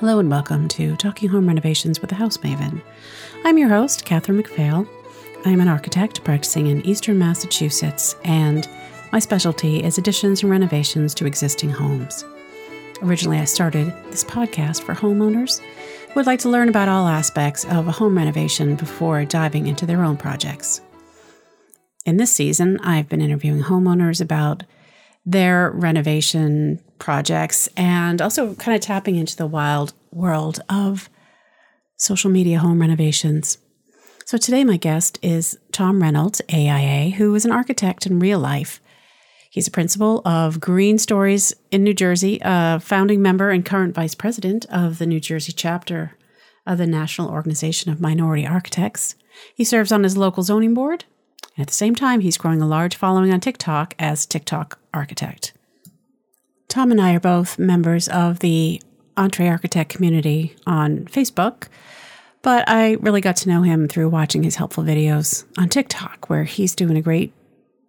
[0.00, 2.82] Hello and welcome to Talking Home Renovations with the House Maven.
[3.44, 4.86] I'm your host, Catherine McPhail.
[5.46, 8.68] I'm an architect practicing in eastern Massachusetts, and
[9.10, 12.26] my specialty is additions and renovations to existing homes.
[13.00, 17.64] Originally, I started this podcast for homeowners who would like to learn about all aspects
[17.64, 20.82] of a home renovation before diving into their own projects.
[22.04, 24.62] In this season, I've been interviewing homeowners about
[25.26, 31.10] their renovation projects and also kind of tapping into the wild world of
[31.96, 33.58] social media home renovations.
[34.24, 38.80] So today, my guest is Tom Reynolds, AIA, who is an architect in real life.
[39.50, 44.14] He's a principal of Green Stories in New Jersey, a founding member and current vice
[44.14, 46.16] president of the New Jersey chapter
[46.66, 49.14] of the National Organization of Minority Architects.
[49.54, 51.04] He serves on his local zoning board
[51.58, 55.52] at the same time, he's growing a large following on TikTok as TikTok Architect.
[56.68, 58.82] Tom and I are both members of the
[59.16, 61.68] EntreArchitect community on Facebook,
[62.42, 66.44] but I really got to know him through watching his helpful videos on TikTok, where
[66.44, 67.32] he's doing a great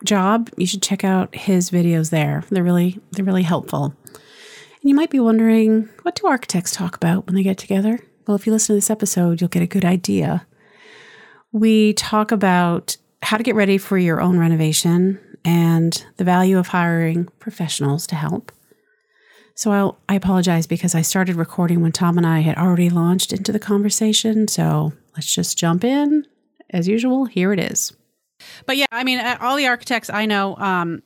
[0.03, 0.49] job.
[0.57, 2.43] You should check out his videos there.
[2.49, 3.95] They're really they're really helpful.
[4.05, 7.99] And you might be wondering, what do architects talk about when they get together?
[8.25, 10.45] Well, if you listen to this episode, you'll get a good idea.
[11.52, 16.67] We talk about how to get ready for your own renovation and the value of
[16.67, 18.51] hiring professionals to help.
[19.55, 23.33] So I'll, i apologize because I started recording when Tom and I had already launched
[23.33, 24.47] into the conversation.
[24.47, 26.25] So let's just jump in.
[26.69, 27.93] As usual, here it is.
[28.65, 31.02] But yeah, I mean, uh, all the architects I know um,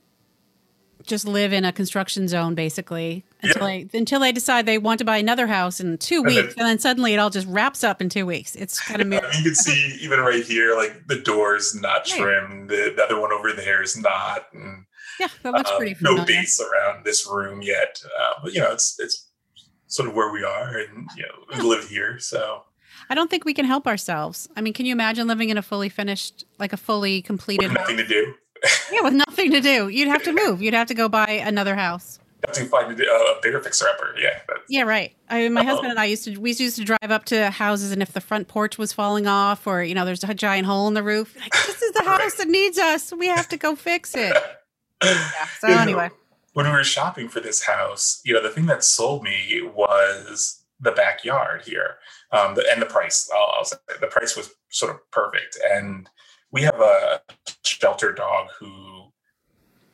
[1.06, 3.84] just live in a construction zone basically until yeah.
[3.92, 6.56] they until they decide they want to buy another house in two and weeks, then,
[6.58, 8.56] and then suddenly it all just wraps up in two weeks.
[8.56, 12.69] It's kind of yeah, you can see even right here, like the door's not trimmed,
[12.69, 14.86] the, the, other one over there is not, and
[15.19, 15.94] yeah, that looks uh, pretty.
[15.94, 16.19] Familiar.
[16.19, 19.28] No base around this room yet, uh, but you know, it's it's
[19.88, 22.64] sort of where we are, and you know, we live here, so.
[23.09, 24.47] I don't think we can help ourselves.
[24.56, 27.69] I mean, can you imagine living in a fully finished, like a fully completed?
[27.69, 28.07] With nothing house?
[28.07, 28.34] to do
[28.91, 30.62] yeah, with nothing to do, you'd have to move.
[30.62, 32.19] You'd have to go buy another house.
[32.53, 34.16] To find a, a bigger fixer upper.
[34.19, 34.40] Yeah.
[34.68, 35.16] Yeah, right.
[35.29, 37.91] I mean, my husband and I used to we used to drive up to houses,
[37.91, 40.88] and if the front porch was falling off, or you know, there's a giant hole
[40.88, 42.38] in the roof, like this is the house right.
[42.38, 43.13] that needs us.
[43.13, 44.35] We have to go fix it.
[45.03, 45.28] yeah.
[45.59, 46.07] So you anyway.
[46.07, 46.16] Know,
[46.53, 50.63] when we were shopping for this house, you know, the thing that sold me was
[50.80, 51.96] the backyard here,
[52.31, 53.30] um, the, and the price.
[53.34, 56.09] I'll, I'll say the price was sort of perfect, and
[56.51, 57.22] we have a
[57.63, 58.91] shelter dog who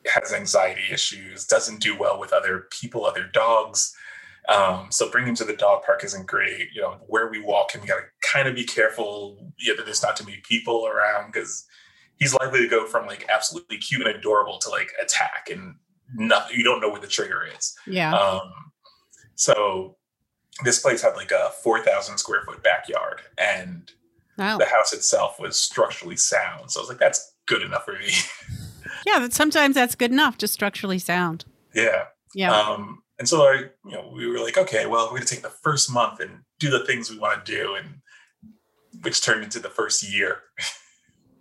[0.08, 3.94] has anxiety issues, doesn't do well with other people, other dogs.
[4.48, 6.68] Um, so bringing him to the dog park isn't great.
[6.72, 9.84] You know, where we walk him, we got to kind of be careful yeah, that
[9.84, 11.66] there's not too many people around because
[12.18, 15.74] he's likely to go from like absolutely cute and adorable to like attack and
[16.14, 16.56] nothing.
[16.56, 17.74] You don't know where the trigger is.
[17.86, 18.14] Yeah.
[18.14, 18.50] Um,
[19.34, 19.96] so
[20.64, 23.92] this place had like a 4,000 square foot backyard and
[24.38, 24.56] Wow.
[24.56, 26.70] The house itself was structurally sound.
[26.70, 28.12] So I was like, that's good enough for me.
[29.06, 31.44] yeah, but sometimes that's good enough, just structurally sound.
[31.74, 32.04] Yeah.
[32.34, 32.58] Yeah.
[32.58, 33.54] Um, and so I,
[33.84, 36.70] you know, we were like, okay, well, we're gonna take the first month and do
[36.70, 38.00] the things we want to do, and
[39.02, 40.42] which turned into the first year.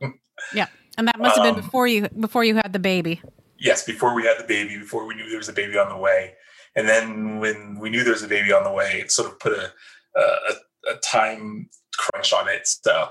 [0.53, 0.67] yeah,
[0.97, 3.21] and that must have been um, before you before you had the baby.
[3.59, 5.97] Yes, before we had the baby, before we knew there was a baby on the
[5.97, 6.33] way,
[6.75, 9.39] and then when we knew there was a baby on the way, it sort of
[9.39, 9.71] put a
[10.15, 12.67] a, a time crunch on it.
[12.67, 13.09] So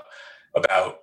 [0.55, 0.97] about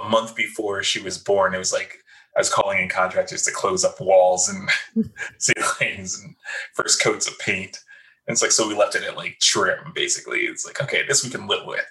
[0.00, 2.03] a month before she was born, it was like
[2.36, 6.34] I was calling in contractors to close up walls and ceilings and
[6.74, 7.78] first coats of paint.
[8.26, 10.40] And it's like so we left it at like trim basically.
[10.40, 11.84] It's like okay, this we can live with.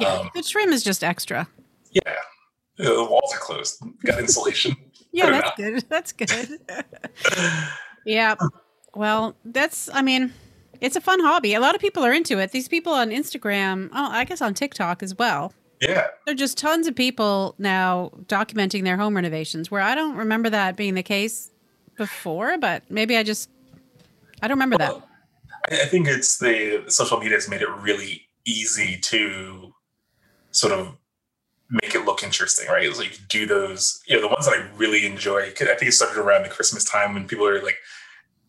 [0.00, 1.48] Yeah, um, the trim is just extra.
[1.90, 2.16] Yeah,
[2.76, 3.82] the walls are closed.
[4.04, 4.76] Got insulation.
[5.12, 5.84] yeah, that's good.
[5.88, 6.60] That's good.
[8.04, 8.34] yeah.
[8.94, 9.88] Well, that's.
[9.92, 10.34] I mean,
[10.80, 11.54] it's a fun hobby.
[11.54, 12.52] A lot of people are into it.
[12.52, 15.52] These people on Instagram, oh, I guess on TikTok as well.
[15.80, 16.08] Yeah.
[16.24, 20.50] There are just tons of people now documenting their home renovations where I don't remember
[20.50, 21.50] that being the case
[21.96, 23.50] before, but maybe I just,
[24.42, 25.08] I don't remember well,
[25.68, 25.82] that.
[25.82, 29.72] I think it's the social media has made it really easy to
[30.50, 30.96] sort of
[31.70, 32.84] make it look interesting, right?
[32.84, 35.42] It's like do those, you know, the ones that I really enjoy.
[35.42, 37.76] I think it started around the Christmas time when people are like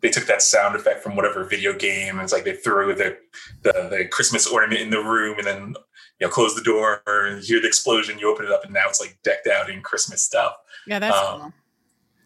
[0.02, 2.16] they took that sound effect from whatever video game.
[2.16, 3.18] and It's like they threw the,
[3.64, 5.76] the, the Christmas ornament in the room and then
[6.20, 8.20] you know close the door and hear the explosion.
[8.20, 10.54] You open it up and now it's like decked out in Christmas stuff.
[10.88, 11.54] Yeah, that's um, cool.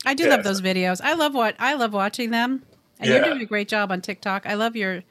[0.06, 1.02] I do yeah, love those videos.
[1.02, 2.64] I love what I love watching them.
[3.00, 3.18] And yeah.
[3.18, 4.46] you're doing a great job on TikTok.
[4.46, 5.04] I love your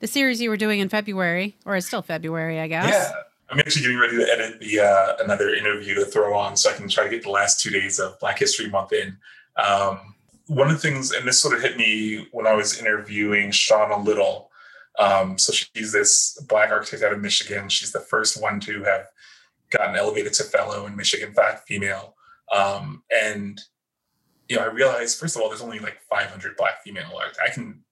[0.00, 2.88] the series you were doing in February, or it's still February, I guess.
[2.88, 3.12] Yeah.
[3.48, 6.72] I'm actually getting ready to edit the uh, another interview to throw on so I
[6.74, 9.16] can try to get the last two days of Black History Month in.
[9.56, 10.14] Um,
[10.48, 14.04] one of the things, and this sort of hit me when I was interviewing Shauna
[14.04, 14.50] Little,
[14.98, 17.68] Um, so she's this black architect out of Michigan.
[17.68, 19.06] She's the first one to have
[19.70, 22.14] gotten elevated to fellow in Michigan, fact female.
[22.52, 23.60] Um, and
[24.48, 27.12] you know, I realized first of all, there's only like 500 black female.
[27.16, 27.40] architects.
[27.44, 27.82] I can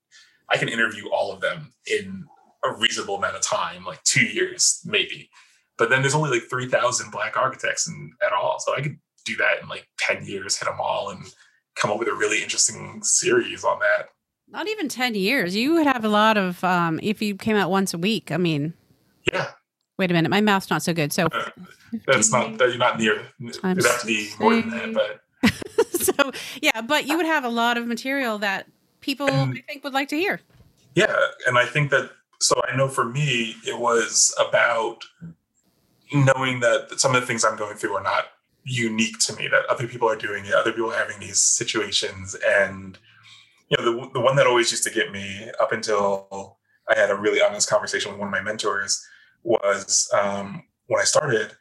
[0.49, 2.25] I can interview all of them in
[2.65, 5.31] a reasonable amount of time, like two years maybe.
[5.77, 8.59] But then there's only like 3,000 black architects in, at all.
[8.61, 11.25] So I could do that in like 10 years, hit them all, and
[11.75, 14.09] come up with a really interesting series on that.
[14.55, 15.57] Not even 10 years.
[15.57, 18.31] You would have a lot of, um, if you came out once a week.
[18.31, 18.73] I mean,
[19.33, 19.49] yeah.
[19.99, 21.13] Wait a minute, my mouth's not so good.
[21.13, 21.51] So uh,
[22.07, 23.23] that's not that you're not near.
[23.41, 25.51] It'd have to be more than that, but
[26.01, 26.31] so
[26.63, 28.67] yeah, but you would have a lot of material that
[29.01, 30.41] people and, I think would like to hear.
[30.95, 31.15] Yeah,
[31.47, 32.11] and I think that
[32.41, 35.05] so I know for me it was about
[36.13, 38.27] knowing that some of the things I'm going through are not
[38.65, 42.35] unique to me that other people are doing it other people are having these situations
[42.47, 42.99] and
[43.69, 46.59] you know the, the one that always used to get me up until
[46.89, 49.05] i had a really honest conversation with one of my mentors
[49.43, 51.53] was um, when i started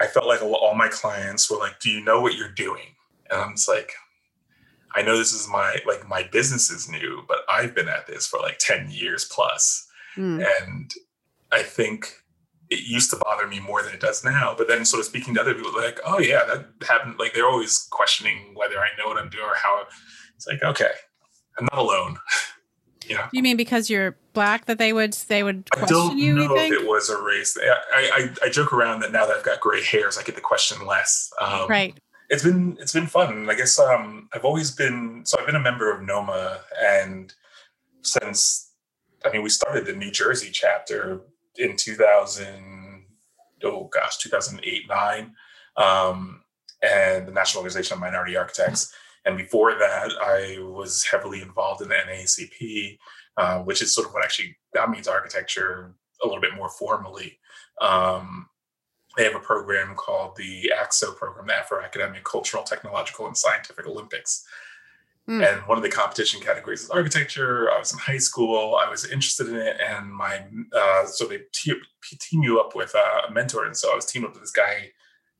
[0.00, 2.94] i felt like all my clients were like do you know what you're doing
[3.30, 3.92] and i'm just like
[4.94, 8.26] i know this is my like my business is new but i've been at this
[8.26, 10.44] for like 10 years plus mm.
[10.60, 10.92] and
[11.52, 12.22] i think
[12.70, 14.54] it used to bother me more than it does now.
[14.56, 17.16] But then sort of speaking to other people, like, oh yeah, that happened.
[17.18, 19.84] Like they're always questioning whether I know what I'm doing or how.
[20.34, 20.90] It's like, okay,
[21.58, 22.18] I'm not alone.
[23.08, 23.26] you know.
[23.32, 26.02] You mean because you're black that they would they would question you?
[26.02, 26.34] I don't you?
[26.34, 27.56] Know if it was a race.
[27.60, 30.40] I, I I joke around that now that I've got gray hairs, I get the
[30.40, 31.30] question less.
[31.40, 31.98] Um, right.
[32.28, 33.48] It's been it's been fun.
[33.48, 37.32] I guess um, I've always been so I've been a member of NOMA and
[38.02, 38.72] since
[39.24, 41.22] I mean we started the New Jersey chapter
[41.58, 43.04] in 2000,
[43.64, 45.34] oh gosh, 2008, nine,
[45.76, 46.42] um,
[46.82, 48.92] and the National Organization of Minority Architects.
[49.26, 52.98] And before that, I was heavily involved in the NAACP,
[53.36, 56.68] uh, which is sort of what actually got me into architecture a little bit more
[56.68, 57.38] formally.
[57.80, 58.48] Um,
[59.16, 63.86] they have a program called the ACT-SO program, the Afro Academic Cultural, Technological, and Scientific
[63.86, 64.46] Olympics.
[65.28, 65.44] Mm.
[65.44, 67.70] And one of the competition categories is architecture.
[67.72, 68.76] I was in high school.
[68.76, 71.80] I was interested in it, and my uh, so they te-
[72.20, 74.52] team you up with uh, a mentor, and so I was teamed up with this
[74.52, 74.90] guy,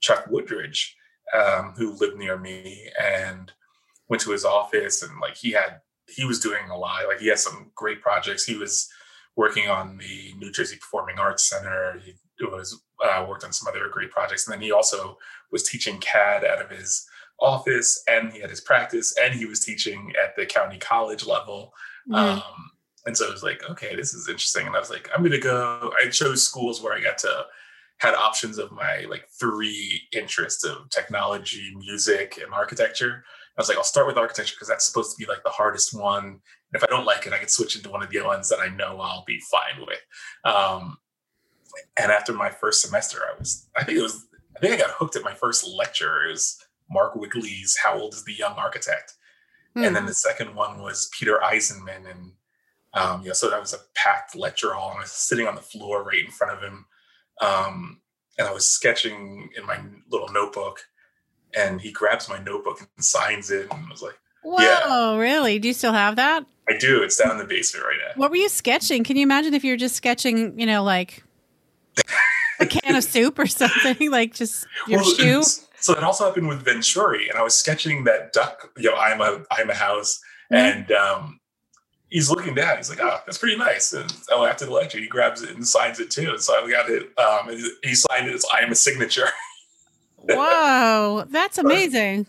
[0.01, 0.97] Chuck Woodridge,
[1.33, 3.53] um, who lived near me, and
[4.09, 7.07] went to his office, and like he had he was doing a lot.
[7.09, 8.45] Like he had some great projects.
[8.45, 8.89] He was
[9.37, 12.01] working on the New Jersey Performing Arts Center.
[12.05, 12.15] He
[12.45, 15.19] was uh, worked on some other great projects, and then he also
[15.51, 17.07] was teaching CAD out of his
[17.41, 21.73] office and he had his practice and he was teaching at the county college level.
[22.09, 22.15] Mm-hmm.
[22.15, 22.71] Um,
[23.05, 24.67] and so I was like, okay, this is interesting.
[24.67, 25.93] And I was like, I'm gonna go.
[26.03, 27.47] I chose schools where I got to
[27.99, 33.25] had options of my like three interests of technology, music, and architecture.
[33.57, 35.99] I was like, I'll start with architecture because that's supposed to be like the hardest
[35.99, 36.25] one.
[36.25, 36.41] And
[36.75, 38.59] if I don't like it, I can switch into one of the other ones that
[38.59, 40.01] I know I'll be fine with.
[40.45, 40.99] Um,
[41.97, 44.27] and after my first semester, I was, I think it was,
[44.57, 46.27] I think I got hooked at my first lecture.
[46.27, 46.59] It was
[46.91, 49.15] Mark Wigley's How Old is the Young Architect?
[49.77, 49.87] Mm.
[49.87, 50.09] And then hmm.
[50.09, 52.11] the second one was Peter Eisenman.
[52.11, 52.33] And
[52.95, 54.91] um, yeah, so that was a packed lecture hall.
[54.91, 56.87] And I was sitting on the floor right in front of him.
[57.41, 58.01] Um,
[58.39, 59.79] and I was sketching in my
[60.11, 60.81] little notebook.
[61.57, 63.69] And he grabs my notebook and signs it.
[63.71, 65.17] And I was like, Whoa, yeah.
[65.17, 65.59] really?
[65.59, 66.47] Do you still have that?
[66.69, 67.03] I do.
[67.03, 68.13] It's down in the basement right now.
[68.21, 69.03] What were you sketching?
[69.03, 71.25] Can you imagine if you're just sketching, you know, like
[72.61, 75.43] a can of soup or something, like just your well, shoe?
[75.87, 78.71] so that also happened with Venturi, and I was sketching that duck.
[78.77, 80.21] You know, I'm a I'm a house,
[80.53, 80.79] mm-hmm.
[80.81, 81.41] and um,
[82.11, 82.77] he's looking down.
[82.77, 85.67] He's like, "Oh, that's pretty nice." And oh, after the lecture, he grabs it and
[85.67, 86.31] signs it too.
[86.31, 87.17] And so I got it.
[87.19, 88.35] Um, he signed it.
[88.35, 89.29] It's I am a signature.
[90.29, 92.27] Whoa, that's amazing.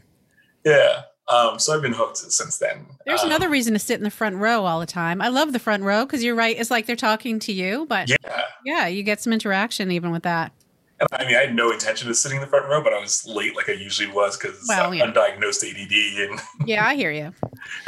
[0.66, 1.04] yeah.
[1.30, 2.86] Um, so I've been hooked since then.
[3.06, 5.22] There's um, another reason to sit in the front row all the time.
[5.22, 6.58] I love the front row because you're right.
[6.58, 10.24] It's like they're talking to you, but yeah, yeah, you get some interaction even with
[10.24, 10.54] that.
[11.00, 13.00] And I mean, I had no intention of sitting in the front row, but I
[13.00, 15.06] was late like I usually was because well, yeah.
[15.06, 16.30] undiagnosed ADD.
[16.30, 17.34] And yeah, I hear you.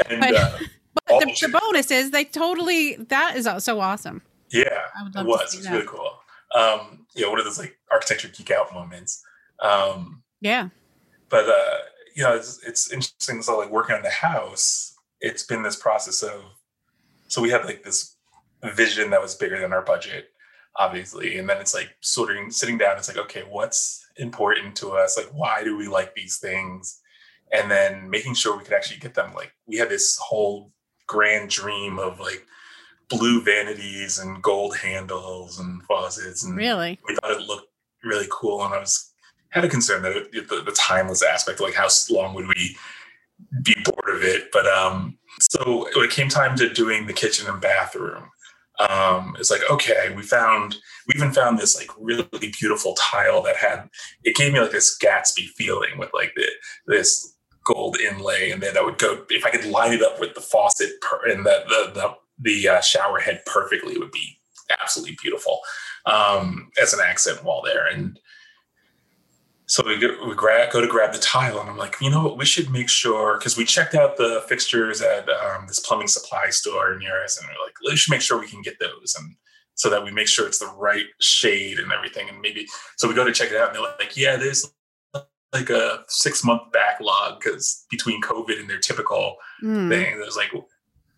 [0.10, 0.58] and, but, uh,
[1.08, 4.22] but the, the, bonus is they totally that is so awesome.
[4.52, 4.82] Yeah,
[5.16, 5.54] it was.
[5.54, 6.12] It was really cool.
[6.54, 9.24] Um, you know, one of those like architecture geek out moments.
[9.62, 10.70] Um, yeah.
[11.30, 11.78] But uh,
[12.16, 13.42] you know, it's, it's interesting.
[13.42, 16.42] So like working on the house, it's been this process of.
[17.28, 18.16] So we had like this
[18.64, 20.30] vision that was bigger than our budget
[20.76, 24.92] obviously and then it's like sort of sitting down it's like okay what's important to
[24.92, 27.02] us like why do we like these things
[27.52, 30.72] and then making sure we could actually get them like we had this whole
[31.08, 32.46] grand dream of like
[33.10, 37.68] blue vanities and gold handles and faucets and really we thought it looked
[38.04, 39.09] really cool and i was
[39.50, 42.76] had a concern that it, the, the timeless aspect like how long would we
[43.64, 47.48] be bored of it but um so when it came time to doing the kitchen
[47.48, 48.30] and bathroom
[48.80, 50.78] um, it's like okay, we found
[51.08, 52.28] we even found this like really
[52.60, 53.90] beautiful tile that had
[54.24, 56.46] it gave me like this Gatsby feeling with like the,
[56.88, 60.34] this gold inlay, and then I would go if I could line it up with
[60.34, 64.40] the faucet per, and the the the, the uh, shower head perfectly, it would be
[64.82, 65.60] absolutely beautiful
[66.06, 67.86] um, as an accent wall there.
[67.86, 68.18] And
[69.70, 72.24] so we, go, we grab, go to grab the tile, and I'm like, you know
[72.24, 76.08] what, we should make sure because we checked out the fixtures at um, this plumbing
[76.08, 79.16] supply store near us, and we're like, we should make sure we can get those,
[79.18, 79.36] and
[79.76, 82.66] so that we make sure it's the right shade and everything, and maybe
[82.98, 84.74] so we go to check it out, and they're like, yeah, there's
[85.54, 89.88] like a six month backlog because between COVID and their typical mm.
[89.88, 90.52] thing, there's like,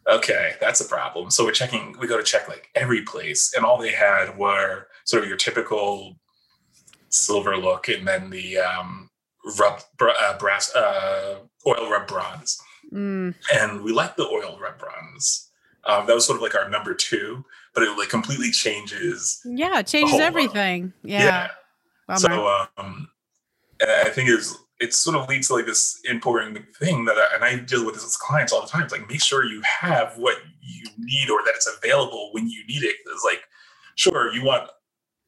[0.09, 1.31] okay, that's a problem.
[1.31, 4.87] So we're checking, we go to check like every place, and all they had were
[5.05, 6.17] sort of your typical
[7.11, 9.09] silver look, and then the um,
[9.59, 12.59] rub uh, brass uh, oil rub bronze.
[12.91, 13.35] Mm.
[13.53, 15.49] And we like the oil rub bronze.
[15.85, 19.39] Um, that was sort of like our number two, but it like completely changes.
[19.45, 20.93] Yeah, it changes everything.
[21.03, 21.49] Yeah.
[22.09, 22.15] yeah.
[22.15, 23.09] So um,
[23.81, 27.43] I think is it sort of leads to like this important thing that I, and
[27.43, 28.83] I deal with this with clients all the time.
[28.83, 32.65] It's like make sure you have what you need or that it's available when you
[32.67, 32.95] need it.
[33.05, 33.43] It's like,
[33.95, 34.69] sure, you want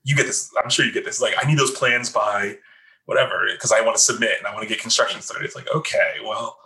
[0.04, 0.52] you get this.
[0.62, 1.22] I'm sure you get this.
[1.22, 2.58] Like, I need those plans by
[3.06, 5.46] whatever because I want to submit and I want to get construction started.
[5.46, 6.58] It's like, okay, well,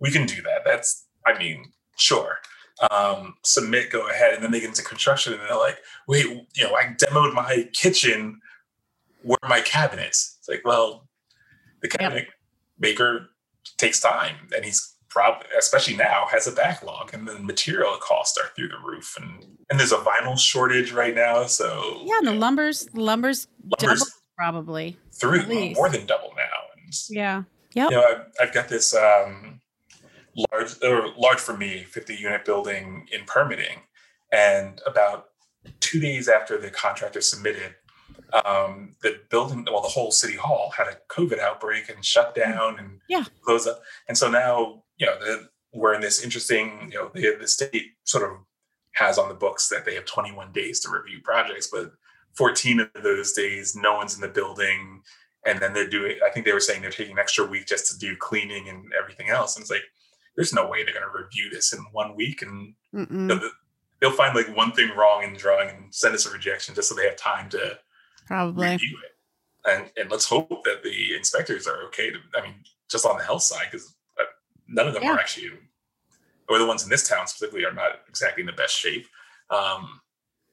[0.00, 0.62] we can do that.
[0.64, 2.38] That's, I mean, sure.
[2.90, 6.64] Um, submit, go ahead, and then they get into construction and they're like, wait, you
[6.64, 8.40] know, I demoed my kitchen.
[9.22, 10.36] Where are my cabinets?
[10.38, 11.08] It's like, well,
[11.80, 12.34] the cabinet yep.
[12.78, 13.30] maker
[13.78, 18.50] takes time, and he's probably, especially now, has a backlog, and the material costs are
[18.54, 21.46] through the roof, and and there's a vinyl shortage right now.
[21.46, 23.48] So yeah, and the lumber's lumber's,
[23.80, 26.42] lumber's double probably through more than double now.
[26.76, 27.84] And, yeah, yeah.
[27.84, 29.62] You know, I've, I've got this um,
[30.52, 33.78] large or large for me 50 unit building in permitting,
[34.30, 35.28] and about
[35.80, 37.74] two days after the contractor submitted
[38.44, 42.44] um, the building, well, the whole city hall had a COVID outbreak and shut mm.
[42.44, 43.24] down and yeah.
[43.42, 43.80] closed up.
[44.08, 47.92] And so now, you know, the, we're in this interesting, you know, the, the state
[48.04, 48.38] sort of
[48.92, 51.92] has on the books that they have 21 days to review projects, but
[52.34, 55.02] 14 of those days, no one's in the building.
[55.46, 57.86] And then they're doing, I think they were saying they're taking an extra week just
[57.90, 59.56] to do cleaning and everything else.
[59.56, 59.84] And it's like,
[60.34, 62.42] there's no way they're going to review this in one week.
[62.42, 63.50] And you know,
[64.00, 66.88] they'll find like one thing wrong in the drawing and send us a rejection just
[66.88, 67.78] so they have time to
[68.26, 69.12] probably review it.
[69.68, 72.18] And and let's hope that the inspectors are okay to.
[72.36, 72.54] I mean,
[72.88, 73.95] just on the health side, because
[74.76, 75.12] none of them yeah.
[75.12, 75.50] are actually,
[76.48, 79.06] or the ones in this town specifically, are not exactly in the best shape.
[79.50, 80.00] Um,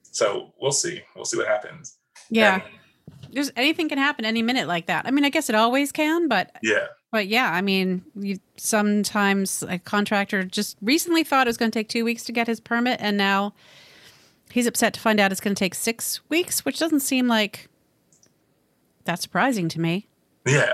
[0.01, 1.01] so we'll see.
[1.15, 1.98] We'll see what happens.
[2.30, 2.62] Yeah.
[2.63, 5.06] And, There's anything can happen any minute like that.
[5.06, 6.88] I mean, I guess it always can, but yeah.
[7.12, 11.77] But yeah, I mean, you, sometimes a contractor just recently thought it was going to
[11.80, 13.53] take two weeks to get his permit, and now
[14.53, 17.70] He's upset to find out it's going to take six weeks, which doesn't seem like
[19.06, 20.08] that surprising to me.
[20.46, 20.74] Yeah.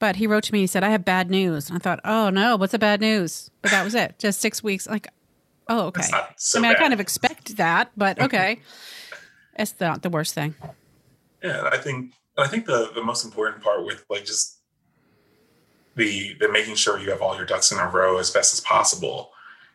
[0.00, 1.68] But he wrote to me, he said, I have bad news.
[1.68, 3.50] And I thought, oh no, what's the bad news?
[3.62, 4.18] But that was it.
[4.18, 4.88] Just six weeks.
[4.88, 5.08] Like,
[5.68, 6.02] oh, okay.
[6.36, 6.76] So I mean, bad.
[6.76, 8.60] I kind of expect that, but okay.
[9.56, 10.56] it's not the worst thing.
[11.44, 14.58] Yeah, I think I think the the most important part with like just
[15.96, 18.60] the the making sure you have all your ducks in a row as best as
[18.60, 19.30] possible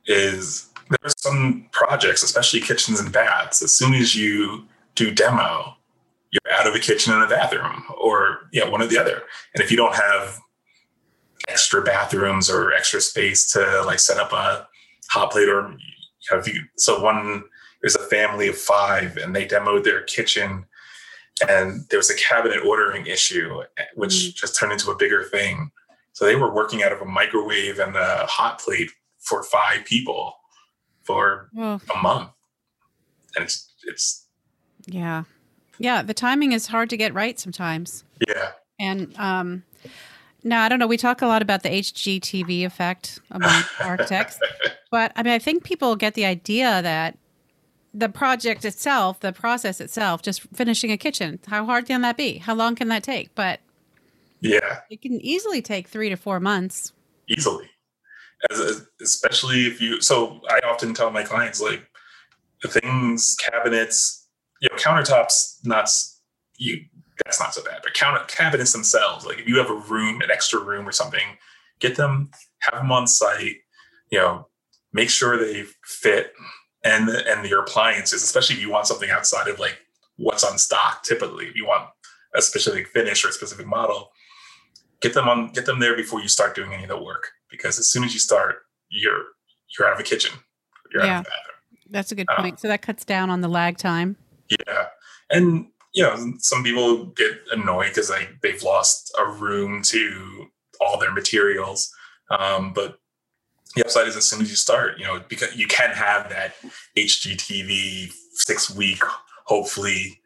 [0.07, 0.69] is
[1.01, 4.65] there's some projects, especially kitchens and baths, as soon as you
[4.95, 5.74] do demo,
[6.43, 9.23] you're out of a kitchen and a bathroom, or yeah, one or the other.
[9.53, 10.39] And if you don't have
[11.47, 14.67] extra bathrooms or extra space to like set up a
[15.09, 15.77] hot plate or
[16.29, 17.43] have you so one
[17.81, 20.65] there's a family of five and they demoed their kitchen
[21.47, 23.61] and there was a cabinet ordering issue
[23.93, 24.31] which mm-hmm.
[24.33, 25.69] just turned into a bigger thing
[26.15, 28.89] so they were working out of a microwave and a hot plate
[29.19, 30.33] for five people
[31.03, 32.29] for a month.
[33.35, 34.25] And it's it's
[34.85, 35.23] Yeah.
[35.77, 38.03] Yeah, the timing is hard to get right sometimes.
[38.27, 38.51] Yeah.
[38.79, 39.63] And um
[40.43, 44.39] now I don't know, we talk a lot about the HGTV effect among architects.
[44.91, 47.17] But I mean I think people get the idea that
[47.93, 52.39] the project itself, the process itself, just finishing a kitchen, how hard can that be?
[52.39, 53.33] How long can that take?
[53.35, 53.61] But
[54.41, 56.91] yeah, it can easily take three to four months.
[57.27, 57.69] Easily
[58.49, 60.01] as, especially if you.
[60.01, 61.87] So I often tell my clients like
[62.61, 64.24] the things, cabinets,
[64.61, 65.89] you know, countertops, not
[66.57, 66.81] you.
[67.23, 69.25] That's not so bad, but counter cabinets themselves.
[69.25, 71.37] Like if you have a room, an extra room or something,
[71.79, 73.57] get them, have them on site.
[74.11, 74.47] You know,
[74.91, 76.33] make sure they fit,
[76.83, 79.77] and and your appliances, especially if you want something outside of like
[80.17, 81.03] what's on stock.
[81.03, 81.89] Typically, if you want
[82.35, 84.09] a specific finish or a specific model,
[85.01, 87.79] get them on get them there before you start doing any of the work because
[87.79, 88.57] as soon as you start,
[88.89, 89.23] you're
[89.77, 90.31] you're out of a kitchen,
[90.93, 91.19] you're yeah.
[91.19, 91.91] out of a bathroom.
[91.91, 92.53] That's a good point.
[92.53, 94.17] Um, so that cuts down on the lag time.
[94.49, 94.85] Yeah.
[95.29, 100.47] And you know, some people get annoyed because they they've lost a room to
[100.81, 101.89] all their materials.
[102.29, 102.99] Um, but
[103.75, 106.55] the upside is as soon as you start, you know, because you can have that
[106.97, 109.01] HGTV six week,
[109.45, 110.21] hopefully,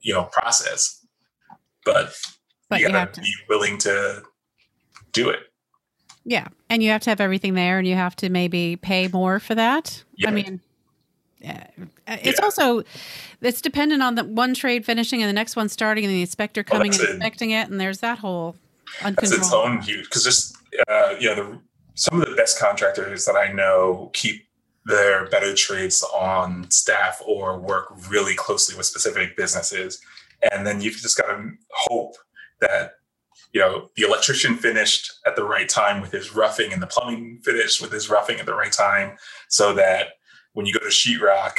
[0.00, 1.06] you know, process.
[1.84, 2.14] But,
[2.68, 3.20] but you, you gotta to.
[3.20, 4.22] be willing to
[5.12, 5.40] do it.
[6.24, 6.48] Yeah.
[6.68, 9.54] And you have to have everything there and you have to maybe pay more for
[9.54, 10.02] that.
[10.16, 10.28] Yeah.
[10.28, 10.60] I mean,
[11.40, 12.44] it's yeah.
[12.44, 12.82] also
[13.40, 16.64] it's dependent on the one trade finishing and the next one starting and the inspector
[16.64, 18.56] coming well, and inspecting it and there's that whole
[19.02, 20.56] that's its own huge because just
[20.88, 21.60] uh, you know the,
[21.94, 24.48] some of the best contractors that I know keep
[24.88, 30.00] their better trades on staff or work really closely with specific businesses.
[30.50, 32.14] And then you've just got to hope
[32.60, 32.92] that
[33.52, 37.40] you know the electrician finished at the right time with his roughing and the plumbing
[37.42, 39.16] finished with his roughing at the right time
[39.48, 40.08] so that
[40.58, 41.52] when you go to sheetrock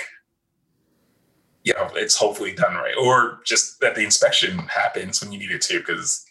[1.64, 5.52] you know it's hopefully done right or just that the inspection happens when you need
[5.52, 6.26] it to because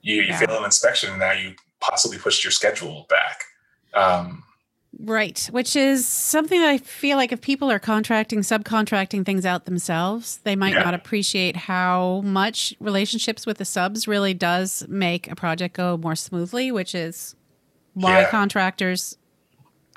[0.00, 0.38] you, you yeah.
[0.38, 3.44] fail an inspection and now you possibly pushed your schedule back
[3.92, 4.42] um,
[5.00, 9.64] Right, which is something that I feel like if people are contracting, subcontracting things out
[9.64, 10.82] themselves, they might yeah.
[10.82, 16.14] not appreciate how much relationships with the subs really does make a project go more
[16.14, 17.34] smoothly, which is
[17.94, 18.30] why yeah.
[18.30, 19.16] contractors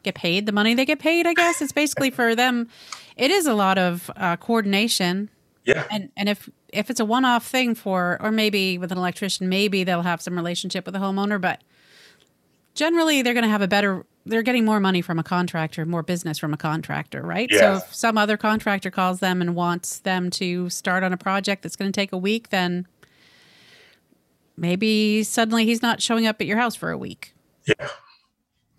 [0.06, 1.62] get paid the money they get paid, I guess.
[1.62, 2.70] It's basically for them,
[3.18, 5.30] it is a lot of uh, coordination.
[5.66, 5.86] Yeah.
[5.92, 9.50] And, and if, if it's a one off thing for, or maybe with an electrician,
[9.50, 11.62] maybe they'll have some relationship with the homeowner, but
[12.74, 16.02] generally they're going to have a better they're getting more money from a contractor, more
[16.02, 17.48] business from a contractor, right?
[17.52, 17.60] Yeah.
[17.60, 21.62] So if some other contractor calls them and wants them to start on a project
[21.62, 22.88] that's going to take a week, then
[24.58, 27.36] maybe suddenly he's not showing up at your house for a week.
[27.68, 27.76] Yeah.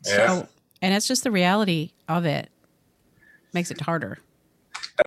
[0.04, 0.26] Yeah.
[0.26, 0.48] So,
[0.86, 2.48] and it's just the reality of it
[3.52, 4.18] makes it harder.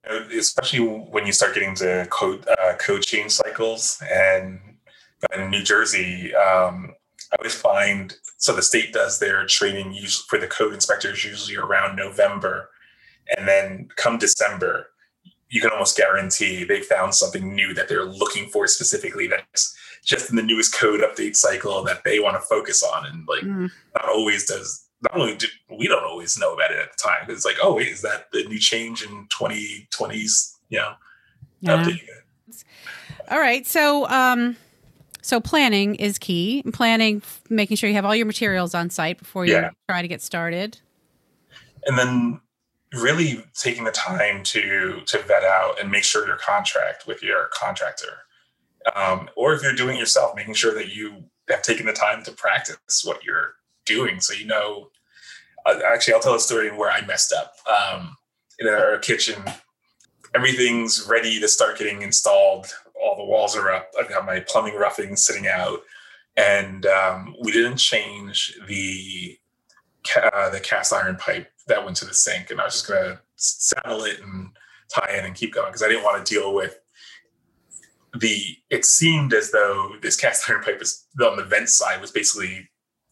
[0.06, 4.60] Uh, especially when you start getting to code uh, code change cycles and
[5.34, 6.94] in New Jersey, um,
[7.32, 11.56] I always find so the state does their training usually for the code inspectors usually
[11.56, 12.70] around November,
[13.38, 14.88] and then come December,
[15.50, 20.30] you can almost guarantee they found something new that they're looking for specifically that's just
[20.30, 23.72] in the newest code update cycle that they want to focus on, and like mm.
[23.96, 24.89] not always does.
[25.02, 27.58] Not only do we don't always know about it at the time, because it's like,
[27.64, 30.56] oh wait, is that the new change in 2020s?
[30.70, 30.94] You know,
[31.62, 31.94] yeah.
[33.32, 34.58] All right, so um,
[35.22, 36.64] so planning is key.
[36.74, 39.70] Planning, making sure you have all your materials on site before you yeah.
[39.88, 40.80] try to get started.
[41.86, 42.42] And then
[42.94, 47.50] really taking the time to to vet out and make sure your contract with your
[47.54, 48.24] contractor.
[48.96, 52.24] Um, or if you're doing it yourself, making sure that you have taken the time
[52.24, 53.56] to practice what you're
[53.94, 54.90] doing so you know.
[55.66, 57.54] Uh, actually, I'll tell a story where I messed up.
[57.68, 58.16] Um,
[58.60, 59.44] in our kitchen,
[60.34, 63.92] everything's ready to start getting installed all the walls are up.
[64.00, 65.80] I've got my plumbing roughing sitting out,
[66.38, 69.38] and um, we didn't change the
[70.34, 73.22] uh, the cast iron pipe that went to the sink, and I was just gonna
[73.36, 74.50] settle it and
[74.94, 76.80] tie in and keep going because I didn't want to deal with
[78.20, 78.58] the.
[78.70, 82.70] It seemed as though this cast iron pipe is on the vent side was basically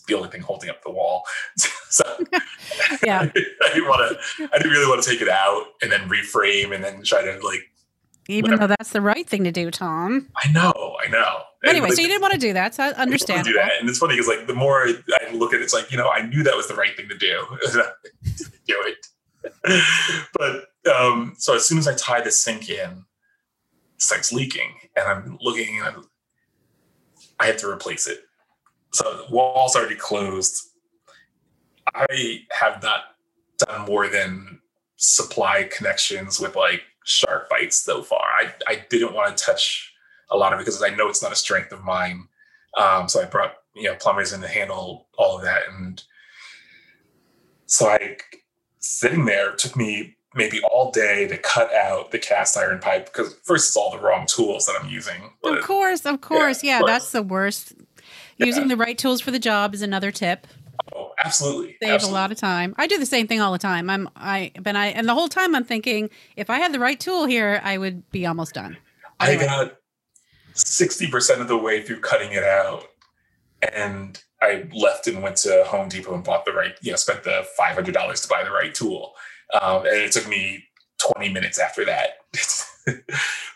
[0.08, 1.24] the only thing holding up the wall.
[1.90, 2.04] so
[3.04, 3.22] yeah,
[3.64, 4.50] I, didn't want to.
[4.54, 7.40] I didn't really want to take it out and then reframe and then try to
[7.46, 7.62] like
[8.30, 10.28] even though that's the right thing to do, Tom.
[10.36, 11.44] I know, I know.
[11.66, 12.76] anyway, like, so you didn't want to do that.
[12.76, 13.46] So I understand.
[13.46, 15.92] Do that, and it's funny because like the more I look at it, it's like
[15.92, 17.42] you know I knew that was the right thing to do.
[18.66, 19.08] do it.
[20.34, 25.08] but um, so as soon as I tie the sink in, it starts leaking, and
[25.08, 26.04] I'm looking, and I'm,
[27.40, 28.20] I have to replace it.
[28.94, 30.70] So wall's already closed.
[31.94, 33.16] I have not
[33.58, 34.60] done more than
[34.98, 38.26] supply connections with like SharkBites so far.
[38.40, 39.94] I, I didn't want to touch
[40.30, 42.28] a lot of it because I know it's not a strength of mine.
[42.78, 46.04] Um, so I brought you know plumbers in to handle all of that, and
[47.66, 48.18] so I
[48.80, 53.34] sitting there took me maybe all day to cut out the cast iron pipe because
[53.44, 55.34] first it's all the wrong tools that I'm using.
[55.42, 57.74] But, of course, of course, yeah, yeah that's the worst.
[58.38, 60.48] Using the right tools for the job is another tip.
[60.96, 61.78] Oh, absolutely.
[61.82, 62.18] Save absolutely.
[62.18, 62.76] a lot of time.
[62.78, 63.90] I do the same thing all the time.
[63.90, 67.00] I'm I but I and the whole time I'm thinking if I had the right
[67.00, 68.78] tool here, I would be almost done.
[69.20, 69.44] Anyway.
[69.44, 69.78] I got
[70.54, 72.84] 60% of the way through cutting it out
[73.62, 77.24] and I left and went to Home Depot and bought the right, you know, spent
[77.24, 79.14] the $500 to buy the right tool.
[79.60, 80.67] Um, and it took me
[81.00, 82.10] 20 minutes after that.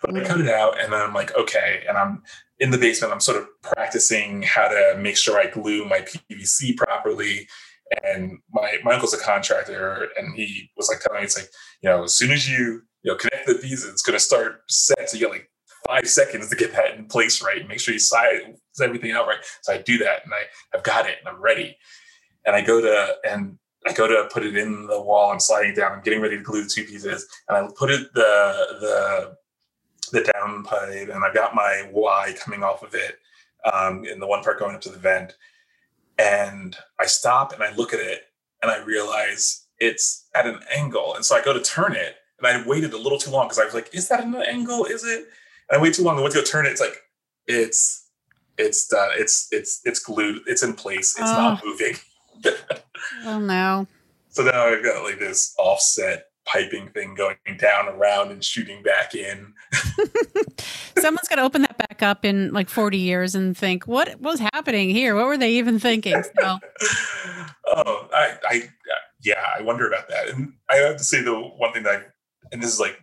[0.01, 0.25] but I mm.
[0.25, 1.83] cut it out and then I'm like, okay.
[1.87, 2.23] And I'm
[2.59, 6.77] in the basement, I'm sort of practicing how to make sure I glue my PVC
[6.77, 7.47] properly
[8.03, 11.49] And my my uncle's a contractor, and he was like telling me, it's like
[11.81, 14.61] you know, as soon as you you know connect the pieces, it's going to start
[14.69, 15.09] set.
[15.09, 15.49] So you got like
[15.85, 17.67] five seconds to get that in place right.
[17.67, 18.41] Make sure you size
[18.81, 19.43] everything out right.
[19.63, 21.77] So I do that, and I I've got it, and I'm ready.
[22.45, 25.31] And I go to and I go to put it in the wall.
[25.31, 25.91] I'm sliding down.
[25.91, 29.37] I'm getting ready to glue the two pieces, and I put it the the
[30.11, 33.17] the down pipe, and I've got my Y coming off of it,
[33.71, 35.33] um, in the one part going up to the vent.
[36.19, 38.23] And I stop and I look at it,
[38.61, 42.45] and I realize it's at an angle, and so I go to turn it, and
[42.45, 44.85] I waited a little too long because I was like, "Is that an angle?
[44.85, 45.25] Is it?"
[45.69, 46.19] And I wait too long.
[46.19, 46.69] I went to go turn it.
[46.69, 47.01] It's like
[47.47, 48.09] it's
[48.57, 49.09] it's done.
[49.15, 50.43] It's it's it's glued.
[50.45, 51.17] It's in place.
[51.17, 51.35] It's oh.
[51.35, 51.95] not moving.
[53.25, 53.87] Oh no.
[54.29, 59.15] So now I've got like this offset piping thing going down around and shooting back
[59.15, 59.53] in.
[60.97, 64.89] Someone's to open that back up in like 40 years and think, what was happening
[64.89, 65.15] here?
[65.15, 66.21] What were they even thinking?
[66.23, 66.31] So.
[67.67, 68.69] oh, I, I,
[69.23, 70.29] yeah, I wonder about that.
[70.29, 72.03] And I have to say the one thing that I,
[72.51, 72.99] and this is like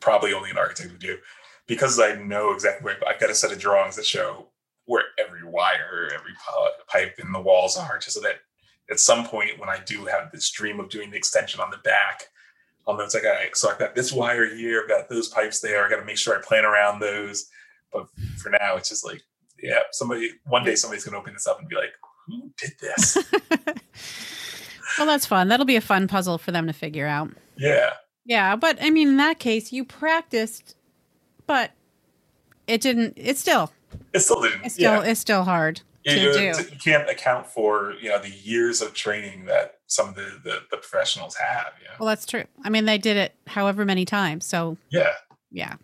[0.00, 1.18] probably only an architect would do,
[1.66, 4.48] because I know exactly where I've got a set of drawings that show
[4.86, 6.32] where every wire, every
[6.88, 8.36] pipe in the walls are, just so that
[8.90, 11.78] at some point when I do have this dream of doing the extension on the
[11.78, 12.24] back,
[12.86, 15.28] I'll know it's like, all right, so I've got this wire here, I've got those
[15.28, 17.46] pipes there, I got to make sure I plan around those.
[17.92, 19.22] But for now, it's just like,
[19.62, 21.92] yeah, somebody, one day somebody's going to open this up and be like,
[22.26, 23.16] who did this?
[24.98, 25.48] well, that's fun.
[25.48, 27.30] That'll be a fun puzzle for them to figure out.
[27.56, 27.90] Yeah.
[28.24, 28.56] Yeah.
[28.56, 30.74] But I mean, in that case, you practiced,
[31.46, 31.72] but
[32.66, 33.70] it didn't, it still,
[34.12, 34.64] it still didn't.
[34.64, 35.10] It's still, yeah.
[35.10, 36.40] it's still hard to you, do.
[36.40, 40.60] You can't account for, you know, the years of training that some of the, the,
[40.70, 41.72] the professionals have.
[41.82, 41.90] Yeah.
[41.98, 42.44] Well, that's true.
[42.62, 44.44] I mean, they did it however many times.
[44.46, 45.12] So yeah,
[45.50, 45.74] yeah.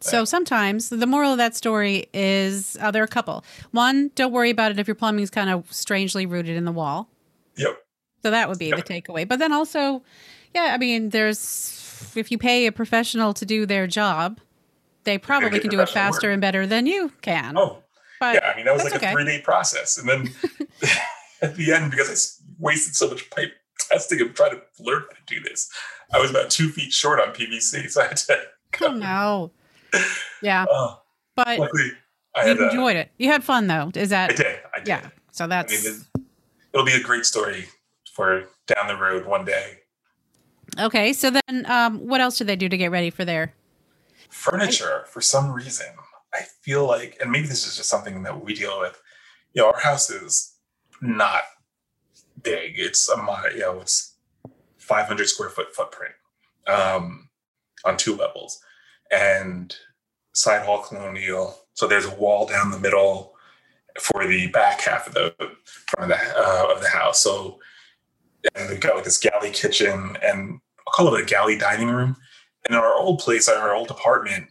[0.00, 3.44] So sometimes the moral of that story is uh, there are a couple.
[3.70, 6.72] One, don't worry about it if your plumbing is kind of strangely rooted in the
[6.72, 7.08] wall.
[7.56, 7.78] Yep.
[8.22, 8.78] So that would be yep.
[8.78, 9.28] the takeaway.
[9.28, 10.02] But then also,
[10.54, 14.40] yeah, I mean, there's if you pay a professional to do their job,
[15.04, 16.34] they probably can do it faster work.
[16.34, 17.56] and better than you can.
[17.56, 17.82] Oh,
[18.20, 18.50] but yeah.
[18.52, 19.10] I mean, that was like okay.
[19.10, 20.30] a three day process, and then
[21.42, 25.16] at the end, because I wasted so much pipe testing and trying to learn how
[25.16, 25.70] to do this,
[26.12, 28.38] I was about two feet short on PVC, so I had to.
[28.80, 29.50] Oh no!
[30.40, 30.94] Yeah, uh,
[31.36, 31.90] but luckily,
[32.34, 33.10] I you had, enjoyed uh, it.
[33.18, 33.90] You had fun though.
[33.94, 34.30] Is that?
[34.30, 34.46] I did.
[34.46, 34.88] I did.
[34.88, 35.08] Yeah.
[35.30, 35.86] So that's.
[35.86, 36.00] I mean,
[36.72, 37.66] it'll be a great story
[38.14, 39.80] for down the road one day.
[40.80, 43.52] Okay, so then, um, what else do they do to get ready for their
[44.32, 45.04] furniture?
[45.08, 45.86] For some reason,
[46.34, 49.00] I feel like, and maybe this is just something that we deal with.
[49.54, 50.56] You know, our house is
[51.00, 51.42] not
[52.42, 52.74] big.
[52.76, 53.16] It's a
[53.54, 54.16] you know, it's
[54.78, 56.14] 500 square foot footprint
[56.66, 57.28] um,
[57.84, 58.60] on two levels,
[59.10, 59.74] and
[60.32, 61.58] side hall colonial.
[61.74, 63.34] So there's a wall down the middle
[64.00, 67.22] for the back half of the front of the uh, of the house.
[67.22, 67.58] So
[68.54, 72.16] and we've got like this galley kitchen and I'll call it a galley dining room.
[72.64, 74.46] And in our old place, our old apartment,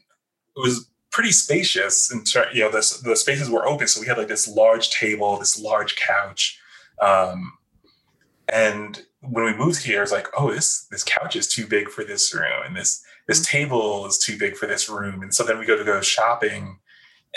[0.55, 3.87] it was pretty spacious and you know the, the spaces were open.
[3.87, 6.57] So we had like this large table this large couch
[7.01, 7.51] um,
[8.47, 12.05] and when we moved here it's like oh this this couch is too big for
[12.05, 13.57] this room and this this mm-hmm.
[13.57, 15.21] table is too big for this room.
[15.21, 16.79] And so then we go to go shopping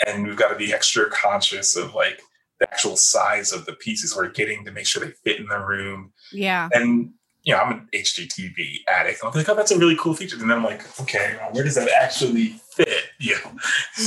[0.05, 2.21] and we've got to be extra conscious of like
[2.59, 5.59] the actual size of the pieces we're getting to make sure they fit in the
[5.59, 6.11] room.
[6.31, 6.69] Yeah.
[6.73, 7.13] And
[7.45, 9.19] you know, I'm an HGTV addict.
[9.23, 10.35] I'm like, oh, that's a really cool feature.
[10.35, 12.89] And then I'm like, okay, where does that actually fit?
[13.17, 13.51] You know,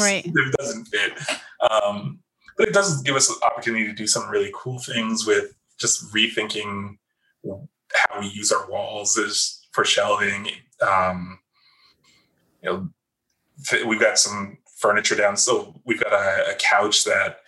[0.01, 0.23] right.
[0.27, 1.13] it doesn't fit.
[1.71, 2.19] Um,
[2.59, 6.13] but it does give us an opportunity to do some really cool things with just
[6.13, 6.99] rethinking
[7.45, 10.49] how we use our walls as for shelving.
[10.87, 11.39] Um,
[12.63, 12.89] you know,
[13.87, 15.39] we've got some furniture down.
[15.39, 17.39] So we've got a, a couch that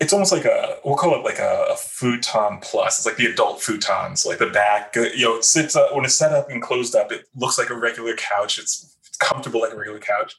[0.00, 2.98] it's almost like a we'll call it like a, a, futon plus.
[2.98, 4.96] It's like the adult futons, like the back.
[4.96, 7.12] Uh, you know, it sits up when it's set up and closed up.
[7.12, 8.58] It looks like a regular couch.
[8.58, 10.34] It's, it's comfortable like a regular couch,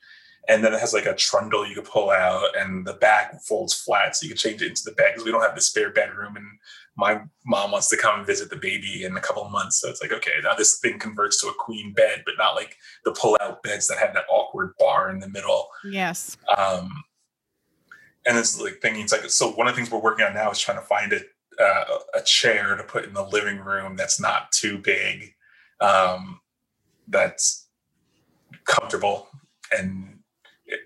[0.50, 3.74] and then it has like a trundle you can pull out, and the back folds
[3.74, 5.92] flat, so you can change it into the bed because we don't have the spare
[5.92, 6.48] bedroom, and
[6.98, 9.80] my mom wants to come and visit the baby in a couple of months.
[9.80, 12.78] So it's like, okay, now this thing converts to a queen bed, but not like
[13.06, 15.70] the pull out beds that have that awkward bar in the middle.
[15.86, 16.36] Yes.
[16.58, 17.04] Um,
[18.26, 20.52] and it's like thinking it's like so one of the things we're working on now
[20.52, 21.22] is trying to find a
[21.62, 25.34] uh, a chair to put in the living room that's not too big
[25.82, 26.40] um,
[27.08, 27.68] that's
[28.66, 29.28] comfortable.
[29.78, 30.20] And
[30.66, 30.80] it,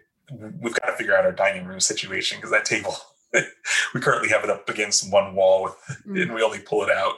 [0.59, 2.95] we've got to figure out our dining room situation because that table
[3.93, 5.75] we currently have it up against one wall with,
[6.07, 6.21] mm.
[6.21, 7.15] and we only pull it out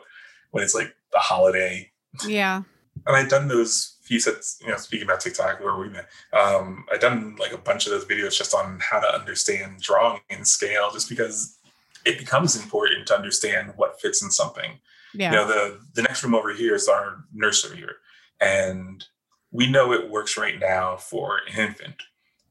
[0.52, 1.90] when it's like a holiday.
[2.26, 2.64] Yeah.
[3.06, 6.86] And i've done those he said, you know, speaking about TikTok, where we met, um,
[6.92, 10.48] I've done like a bunch of those videos just on how to understand drawing and
[10.48, 11.58] scale, just because
[12.06, 14.80] it becomes important to understand what fits in something.
[15.14, 15.32] Yeah.
[15.32, 17.96] You know, the the next room over here is our nursery, here,
[18.40, 19.04] and
[19.52, 22.04] we know it works right now for an infant,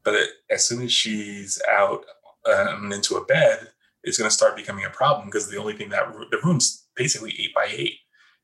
[0.03, 2.03] but it, as soon as she's out
[2.51, 3.69] um, into a bed,
[4.03, 7.35] it's going to start becoming a problem because the only thing that the room's basically
[7.39, 7.99] eight by eight.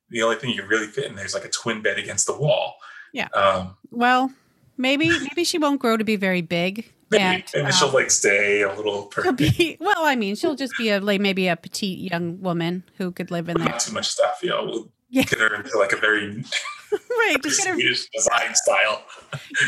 [0.10, 2.38] The only thing you really fit in there is like a twin bed against the
[2.38, 2.76] wall.
[3.14, 3.28] Yeah.
[3.34, 4.32] Um, well,
[4.78, 6.92] maybe maybe she won't grow to be very big.
[7.12, 9.10] maybe, and, maybe um, she'll like stay a little.
[9.24, 10.04] She'll be well.
[10.04, 13.48] I mean, she'll just be a like maybe a petite young woman who could live
[13.50, 13.70] in there.
[13.70, 14.40] not too much stuff.
[14.44, 15.24] Know, we'll Yeah.
[15.24, 16.28] get her into like a very
[16.92, 17.38] right.
[17.44, 17.78] Just get her
[18.14, 19.04] design style.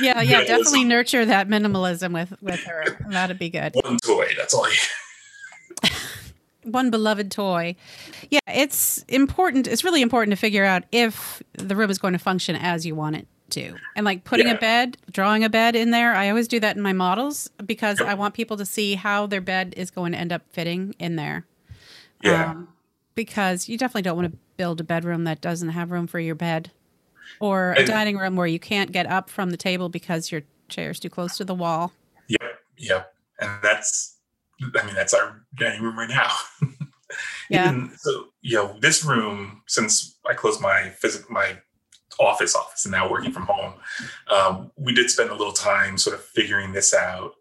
[0.02, 0.48] Yeah, yeah, Minimalism.
[0.48, 2.98] definitely nurture that minimalism with with her.
[3.10, 3.76] That'd be good.
[3.76, 4.28] One toy.
[4.38, 4.68] That's all.
[4.68, 5.90] You,
[6.64, 7.76] One beloved toy.
[8.32, 9.68] Yeah, it's important.
[9.68, 12.96] It's really important to figure out if the room is going to function as you
[12.96, 13.76] want it to.
[13.96, 14.54] And like putting Yeah.
[14.54, 16.14] a bed, drawing a bed in there.
[16.16, 19.42] I always do that in my models because I want people to see how their
[19.42, 21.46] bed is going to end up fitting in there.
[22.22, 22.52] yeah.
[22.52, 22.70] Um,
[23.14, 26.36] because you definitely don't want to build a bedroom that doesn't have room for your
[26.36, 26.72] bed
[27.40, 30.42] or a And- dining room where you can't get up from the table because your
[30.68, 31.94] chair's too close to the wall.
[32.28, 32.42] Yep.
[32.78, 33.14] Yep.
[33.40, 34.18] And that's.
[34.76, 36.34] I mean, that's our dining room right now.
[37.50, 37.70] Yeah.
[37.70, 41.60] Even, so you know, this room since I closed my physical my
[42.20, 43.74] office office and now working from home,
[44.32, 47.34] um, we did spend a little time sort of figuring this out,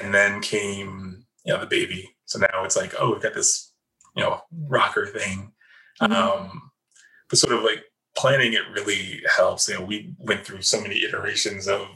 [0.00, 2.10] and then came you know the baby.
[2.26, 3.72] So now it's like, oh, we've got this
[4.16, 5.52] you know rocker thing.
[6.00, 6.12] Mhm.
[6.12, 6.70] Um,
[7.28, 7.84] but sort of like
[8.16, 9.68] planning it really helps.
[9.68, 11.86] You know, we went through so many iterations of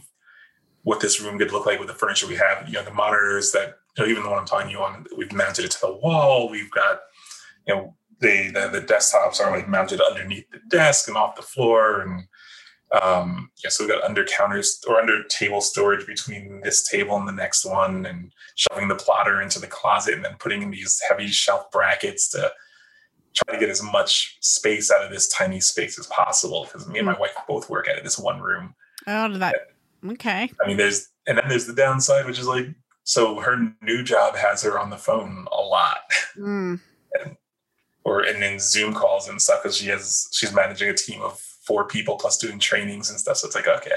[0.82, 2.68] what this room could look like with the furniture we have.
[2.68, 5.06] You know, the monitors that you know, even the one I'm talking to you on,
[5.16, 6.48] we've mounted it to the wall.
[6.48, 7.00] We've got,
[7.66, 11.42] you know, the the, the desktops are like mounted underneath the desk and off the
[11.42, 12.24] floor, and
[13.02, 17.28] um, yeah, so we've got under counters or under table storage between this table and
[17.28, 21.00] the next one, and shoving the plotter into the closet, and then putting in these
[21.08, 22.50] heavy shelf brackets to
[23.34, 26.64] try to get as much space out of this tiny space as possible.
[26.64, 28.74] Because me and my wife both work out of this one room.
[29.06, 29.54] Oh, that.
[30.06, 30.50] Okay.
[30.62, 32.66] I mean, there's and then there's the downside, which is like
[33.04, 35.98] so her new job has her on the phone a lot,
[36.38, 36.80] Mm.
[38.04, 41.38] Or and in Zoom calls and stuff because she has she's managing a team of
[41.38, 43.38] four people plus doing trainings and stuff.
[43.38, 43.90] So it's like okay,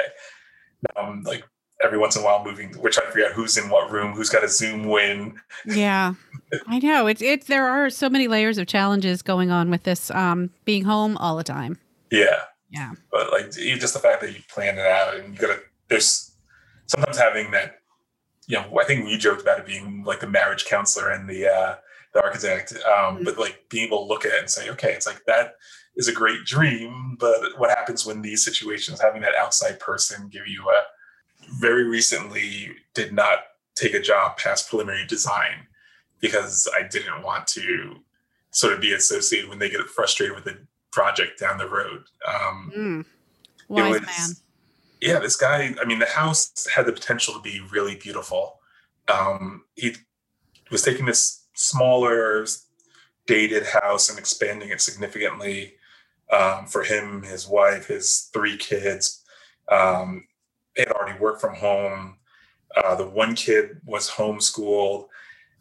[0.96, 1.44] now I'm like
[1.84, 4.44] every once in a while moving, which I forget who's in what room, who's got
[4.44, 5.40] a Zoom win.
[5.66, 6.14] Yeah,
[6.68, 7.08] I know.
[7.08, 10.84] it's it there are so many layers of challenges going on with this um being
[10.84, 11.78] home all the time.
[12.12, 12.42] Yeah,
[12.72, 12.94] Yeah.
[13.12, 16.32] but like just the fact that you plan it out and you gotta there's
[16.86, 17.80] sometimes having that
[18.48, 21.46] you know i think we joked about it being like the marriage counselor and the
[21.54, 21.76] uh
[22.14, 23.26] the architect um Mhm.
[23.26, 25.56] but like being able to look at it and say okay it's like that
[25.96, 30.48] is a great dream but what happens when these situations having that outside person give
[30.48, 30.82] you a
[31.60, 33.40] very recently did not
[33.76, 35.68] take a job past preliminary design
[36.20, 37.96] because i didn't want to
[38.52, 40.58] sort of be associated when they get frustrated with the
[40.92, 43.06] project down the road um Mm.
[43.70, 44.30] Wise was- man.
[45.02, 48.62] yeah, this guy, I mean, the house had the potential to be really beautiful.
[49.10, 49.98] Um, he
[50.72, 52.46] was taking this smaller,
[53.26, 55.74] dated house and expanding it significantly
[56.32, 59.24] um, for him, his wife, his three kids.
[59.70, 60.26] Um,
[60.76, 62.18] they had already worked from home.
[62.76, 65.08] Uh, the one kid was homeschooled.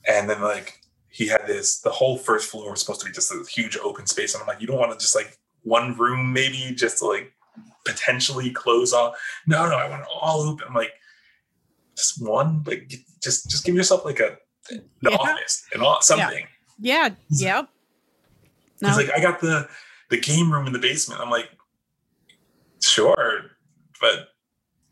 [0.09, 3.33] And then, like, he had this, the whole first floor was supposed to be just
[3.33, 4.35] a huge open space.
[4.35, 7.33] And I'm like, you don't want to just like one room, maybe just to like
[7.87, 9.17] potentially close off.
[9.47, 10.67] No, no, I want it all open.
[10.69, 10.93] I'm like,
[11.97, 14.37] just one, like just just give yourself like a
[14.71, 15.17] an Yeah.
[15.17, 16.47] office and all something.
[16.79, 17.11] Yeah.
[17.31, 17.69] Yep.
[18.83, 18.89] No.
[18.89, 19.69] He's like, I got the
[20.11, 21.21] the game room in the basement.
[21.21, 21.49] I'm like,
[22.83, 23.51] sure,
[24.01, 24.29] but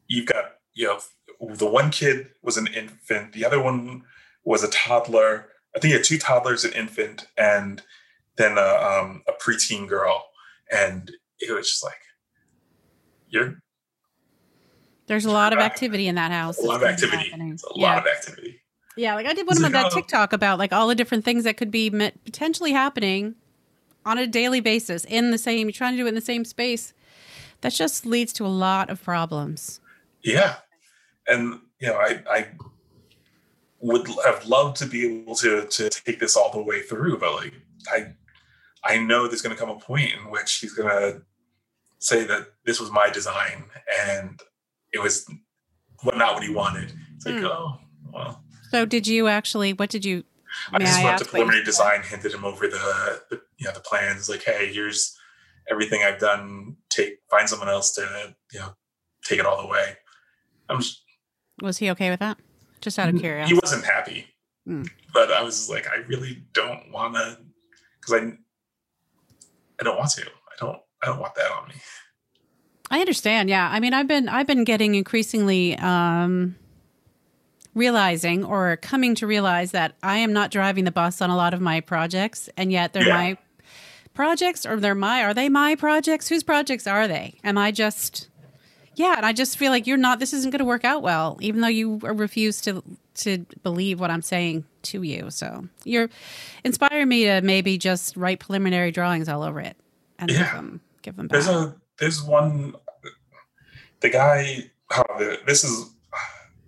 [0.08, 1.00] you've got you know
[1.54, 4.02] the one kid was an infant, the other one
[4.44, 5.48] was a toddler.
[5.76, 7.82] I think you had two toddlers, an infant, and
[8.36, 10.24] then a, um, a preteen girl,
[10.72, 11.10] and
[11.40, 11.98] it was just like
[13.28, 13.60] you're
[15.06, 16.58] There's a lot of activity in that house.
[16.58, 17.50] a lot of that's gonna be activity.
[17.50, 17.86] It's a yeah.
[17.94, 18.60] lot of activity.
[18.96, 19.92] Yeah, like I did one like, that.
[19.92, 23.34] TikTok about like all the different things that could be potentially happening
[24.06, 25.66] on a daily basis in the same.
[25.66, 26.92] You're trying to do it in the same space.
[27.62, 29.80] That just leads to a lot of problems.
[30.22, 30.56] Yeah,
[31.26, 32.46] and you know, I I
[33.80, 37.34] would have loved to be able to to take this all the way through, but
[37.34, 37.54] like
[37.90, 38.14] I
[38.84, 41.22] I know there's going to come a point in which he's going to
[41.98, 43.64] say that this was my design
[44.08, 44.38] and
[44.92, 45.26] it was
[46.02, 46.92] what not what he wanted.
[47.16, 47.46] It's like, Hmm.
[47.46, 47.78] oh
[48.12, 48.43] well.
[48.74, 49.72] So, did you actually?
[49.72, 50.24] What did you?
[50.72, 53.66] I just went to ask what you preliminary design, handed him over the, the you
[53.66, 54.28] know the plans.
[54.28, 55.16] Like, hey, here's
[55.70, 56.74] everything I've done.
[56.90, 58.74] Take find someone else to you know
[59.24, 59.96] take it all the way.
[60.68, 61.04] I'm just,
[61.62, 62.36] Was he okay with that?
[62.80, 63.54] Just out of curiosity.
[63.54, 64.26] he wasn't happy.
[64.68, 64.90] Mm.
[65.12, 67.38] But I was like, I really don't want to,
[68.00, 68.32] because I,
[69.80, 70.22] I don't want to.
[70.22, 70.80] I don't.
[71.00, 71.74] I don't want that on me.
[72.90, 73.48] I understand.
[73.48, 73.68] Yeah.
[73.70, 76.56] I mean, I've been I've been getting increasingly um,
[77.74, 81.54] realizing or coming to realize that I am not driving the bus on a lot
[81.54, 83.14] of my projects, and yet they're yeah.
[83.14, 83.38] my
[84.14, 86.28] projects, or they're my are they my projects?
[86.28, 87.38] Whose projects are they?
[87.42, 88.28] Am I just
[88.94, 89.14] yeah?
[89.16, 90.20] And I just feel like you're not.
[90.20, 92.82] This isn't going to work out well, even though you refuse to
[93.16, 95.30] to believe what I'm saying to you.
[95.30, 96.10] So you're
[96.64, 99.76] inspiring me to maybe just write preliminary drawings all over it
[100.18, 100.38] and yeah.
[100.38, 101.42] give them give them back.
[101.42, 102.74] There's a there's one
[104.00, 104.70] the guy.
[104.92, 105.90] Oh, this is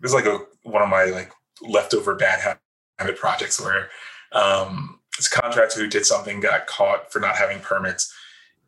[0.01, 2.59] this like a one of my like leftover bad
[2.99, 3.89] habit projects where
[4.33, 8.13] um, this contractor who did something got caught for not having permits,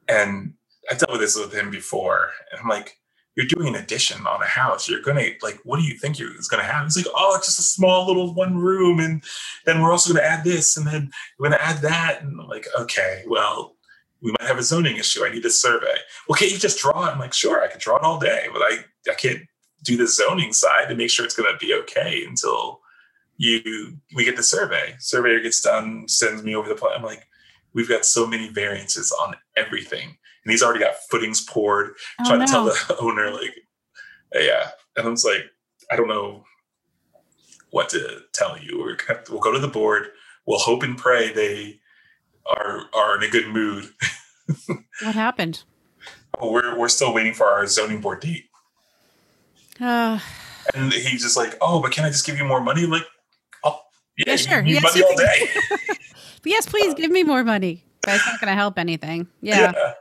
[0.09, 0.55] and
[0.91, 2.97] I dealt with this with him before, and I'm like,
[3.37, 4.89] you're doing an addition on a house.
[4.89, 6.85] You're gonna like, what do you think you're gonna have?
[6.85, 9.23] He's like, oh, it's just a small little one room, and
[9.65, 12.67] then we're also gonna add this, and then we're gonna add that, and I'm like,
[12.81, 13.77] okay, well,
[14.21, 15.25] we might have a zoning issue.
[15.25, 15.95] I need a survey.
[16.29, 17.13] Well, can't you just draw it?
[17.13, 19.43] I'm like, sure, I can draw it all day, but I I can't
[19.85, 22.81] do the zoning side to make sure it's going to be okay until
[23.37, 24.95] you we get the survey.
[24.99, 26.97] Surveyor gets done, sends me over the plan.
[26.97, 27.27] I'm like,
[27.73, 31.95] we've got so many variances on everything, and he's already got footings poured.
[32.21, 32.47] Oh, trying no.
[32.47, 33.55] to tell the owner like,
[34.35, 35.45] yeah, and I was like,
[35.91, 36.45] I don't know
[37.71, 38.79] what to tell you.
[38.79, 40.09] We're gonna we'll go to the board.
[40.47, 41.81] We'll hope and pray they
[42.47, 43.91] are are in a good mood.
[44.67, 45.63] what happened?
[46.41, 48.48] Oh, we're we're still waiting for our zoning board date.
[49.81, 50.19] Uh,
[50.75, 53.05] and he's just like, "Oh, but can I just give you more money?" Like,
[53.65, 53.81] "Oh,
[54.17, 54.63] yeah, yeah sure.
[54.63, 55.49] You yes, money all day."
[56.45, 57.85] yes, please give me more money.
[58.03, 59.29] That's not going to help anything.
[59.41, 59.73] Yeah.
[59.75, 59.95] yeah.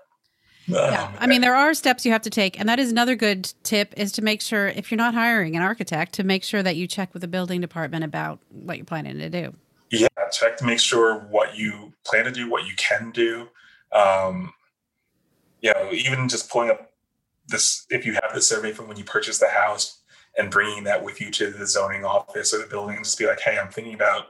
[0.70, 1.12] Oh, yeah.
[1.18, 3.94] I mean, there are steps you have to take, and that is another good tip:
[3.96, 6.88] is to make sure if you're not hiring an architect, to make sure that you
[6.88, 9.56] check with the building department about what you're planning to do.
[9.92, 13.48] Yeah, check to make sure what you plan to do, what you can do.
[13.94, 14.54] Um,
[15.62, 16.87] you know, even just pulling up
[17.48, 20.02] this if you have the survey from when you purchased the house
[20.38, 23.26] and bringing that with you to the zoning office or the building and just be
[23.26, 24.28] like hey i'm thinking about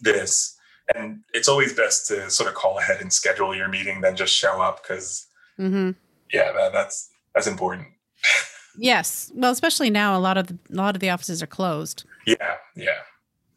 [0.00, 0.58] this
[0.94, 4.34] and it's always best to sort of call ahead and schedule your meeting than just
[4.34, 5.26] show up because
[5.58, 5.90] mm-hmm.
[6.32, 7.86] yeah that, that's that's important
[8.78, 12.04] yes well especially now a lot of the, a lot of the offices are closed
[12.26, 12.98] yeah yeah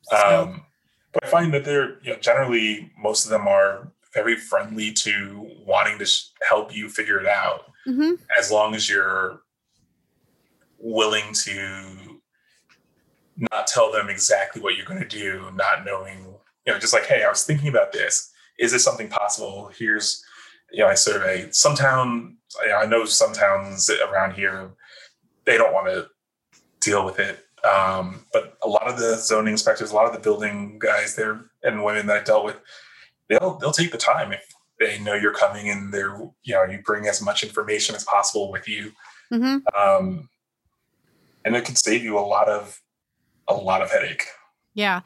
[0.03, 0.43] so.
[0.43, 0.61] um,
[1.13, 5.47] but i find that they're you know generally most of them are very friendly to
[5.65, 6.09] wanting to
[6.47, 8.13] help you figure it out mm-hmm.
[8.39, 9.41] as long as you're
[10.79, 12.21] willing to
[13.51, 16.25] not tell them exactly what you're going to do, not knowing,
[16.65, 18.31] you know, just like, hey, I was thinking about this.
[18.57, 19.69] Is this something possible?
[19.77, 20.23] Here's,
[20.71, 22.37] you know, I survey some town.
[22.73, 24.71] I know some towns around here,
[25.45, 26.07] they don't want to
[26.79, 27.45] deal with it.
[27.65, 31.45] Um, but a lot of the zoning inspectors, a lot of the building guys there
[31.63, 32.57] and women that I dealt with,
[33.29, 34.45] they'll they'll take the time if
[34.79, 38.51] they know you're coming and they're you know you bring as much information as possible
[38.51, 38.91] with you.
[39.31, 39.57] Mm-hmm.
[39.75, 40.29] um,
[41.43, 42.79] and it can save you a lot of
[43.47, 44.25] a lot of headache.
[44.73, 45.01] Yeah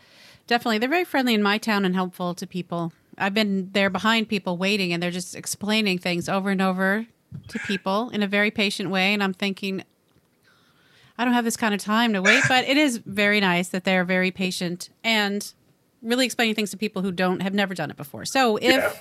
[0.49, 0.79] definitely.
[0.79, 2.91] They're very friendly in my town and helpful to people.
[3.17, 7.05] I've been there behind people waiting and they're just explaining things over and over
[7.47, 9.13] to people in a very patient way.
[9.13, 9.83] And i'm thinking
[11.17, 13.83] i don't have this kind of time to wait but it is very nice that
[13.83, 15.53] they're very patient and
[16.01, 18.25] really explaining things to people who don't have never done it before.
[18.25, 18.93] So if yeah.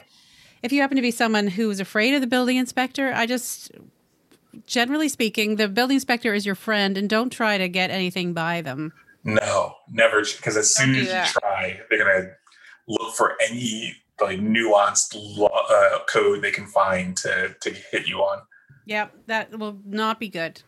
[0.63, 3.71] if you happen to be someone who's afraid of the building inspector, I just
[4.67, 8.61] generally speaking, the building inspector is your friend and don't try to get anything by
[8.63, 8.93] them.
[9.25, 12.31] No, never because as soon as you try, they're going to
[12.89, 18.19] look for any like nuanced law, uh, code they can find to to hit you
[18.19, 18.43] on.
[18.87, 20.63] Yep, that will not be good.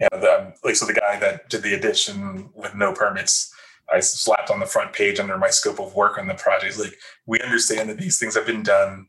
[0.00, 3.52] Yeah, the, like so the guy that did the addition with no permits
[3.92, 6.78] I slapped on the front page under my scope of work on the project.
[6.78, 6.94] Like,
[7.26, 9.06] we understand that these things have been done.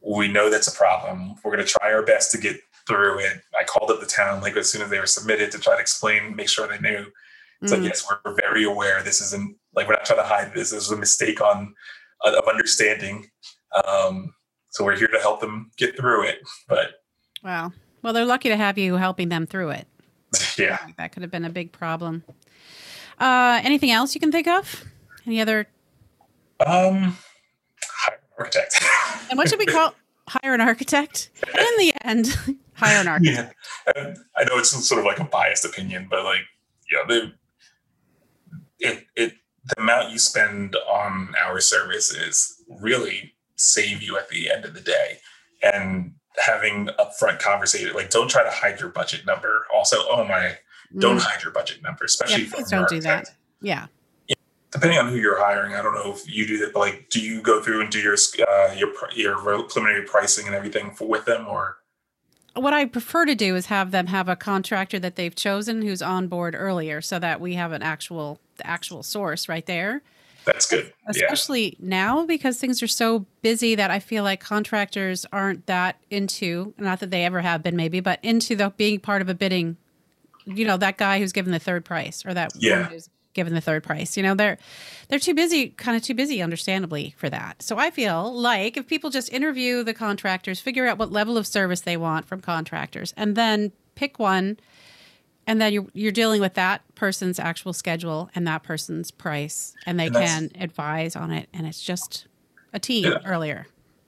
[0.00, 1.36] We know that's a problem.
[1.42, 3.40] We're going to try our best to get through it.
[3.58, 5.80] I called up the town like as soon as they were submitted to try to
[5.80, 7.06] explain, make sure they knew.
[7.62, 9.02] It's mm like, yes, we're very aware.
[9.02, 10.70] This isn't like we're not trying to hide this.
[10.70, 11.74] This is a mistake on
[12.24, 13.30] of understanding.
[13.86, 14.34] Um,
[14.70, 16.40] so we're here to help them get through it.
[16.68, 17.02] But
[17.42, 19.86] wow, well, they're lucky to have you helping them through it.
[20.58, 22.24] yeah, that could have been a big problem.
[23.18, 24.84] Uh, anything else you can think of?
[25.26, 25.66] Any other?
[26.64, 27.16] Um,
[27.82, 28.84] hire an architect.
[29.30, 29.94] and what should we call
[30.28, 31.30] hire an architect?
[31.46, 32.36] In the end,
[32.74, 33.54] hire an architect.
[33.86, 34.14] Yeah.
[34.36, 36.42] I know it's sort of like a biased opinion, but like,
[36.90, 37.32] yeah, the
[38.78, 39.34] it it
[39.66, 44.80] the amount you spend on our services really save you at the end of the
[44.80, 45.18] day.
[45.62, 49.64] And having upfront conversation, like don't try to hide your budget number.
[49.74, 50.58] Also, oh my
[50.98, 51.22] don't mm.
[51.22, 53.30] hide your budget number, especially yeah, please don't do that.
[53.60, 53.86] Yeah.
[54.74, 57.20] depending on who you're hiring, I don't know if you do that, but like, do
[57.20, 58.16] you go through and do your
[58.46, 61.78] uh, your your preliminary pricing and everything for, with them, or?
[62.54, 66.02] What I prefer to do is have them have a contractor that they've chosen who's
[66.02, 70.02] on board earlier, so that we have an actual the actual source right there.
[70.44, 70.92] That's good.
[71.06, 71.74] Especially yeah.
[71.80, 77.00] now because things are so busy that I feel like contractors aren't that into, not
[77.00, 79.78] that they ever have been maybe, but into the being part of a bidding,
[80.44, 82.84] you know, that guy who's given the third price or that yeah.
[82.84, 84.16] who's given the third price.
[84.16, 84.58] You know, they're
[85.08, 87.62] they're too busy, kind of too busy understandably for that.
[87.62, 91.46] So I feel like if people just interview the contractors, figure out what level of
[91.46, 94.58] service they want from contractors and then pick one
[95.46, 99.98] and then you're you're dealing with that person's actual schedule and that person's price and
[99.98, 102.26] they and can advise on it and it's just
[102.72, 103.18] a team yeah.
[103.24, 103.66] earlier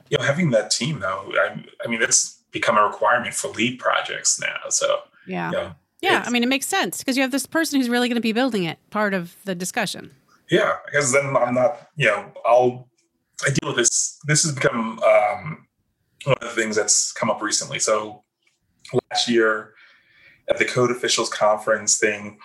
[0.08, 3.78] you know having that team though I, I mean it's become a requirement for LEED
[3.78, 5.74] projects now so yeah you know,
[6.06, 8.22] yeah i mean it makes sense because you have this person who's really going to
[8.22, 10.10] be building it part of the discussion.
[10.50, 12.88] Yeah because then i'm not you know i'll
[13.46, 15.66] i deal with this this has become um,
[16.26, 17.78] one of the things that's come up recently.
[17.78, 18.24] So
[19.10, 19.74] last year
[20.50, 22.38] at the code officials conference thing,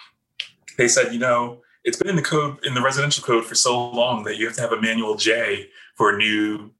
[0.77, 3.89] they said, you know, it's been in the code in the residential code for so
[3.89, 6.71] long that you have to have a manual J for new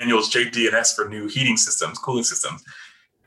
[0.00, 2.64] manuals JDNS for new heating systems, cooling systems,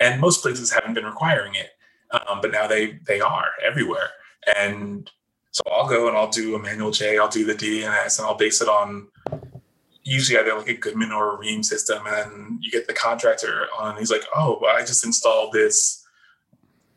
[0.01, 1.69] and most places haven't been requiring it,
[2.11, 4.09] um, but now they they are everywhere.
[4.57, 5.09] And
[5.51, 8.19] so I'll go and I'll do a manual J, I'll do the D and S,
[8.19, 9.07] and I'll base it on
[10.03, 13.67] usually either like a Goodman or a Rheem system, and then you get the contractor
[13.77, 13.97] on.
[13.97, 15.99] He's like, "Oh, I just installed this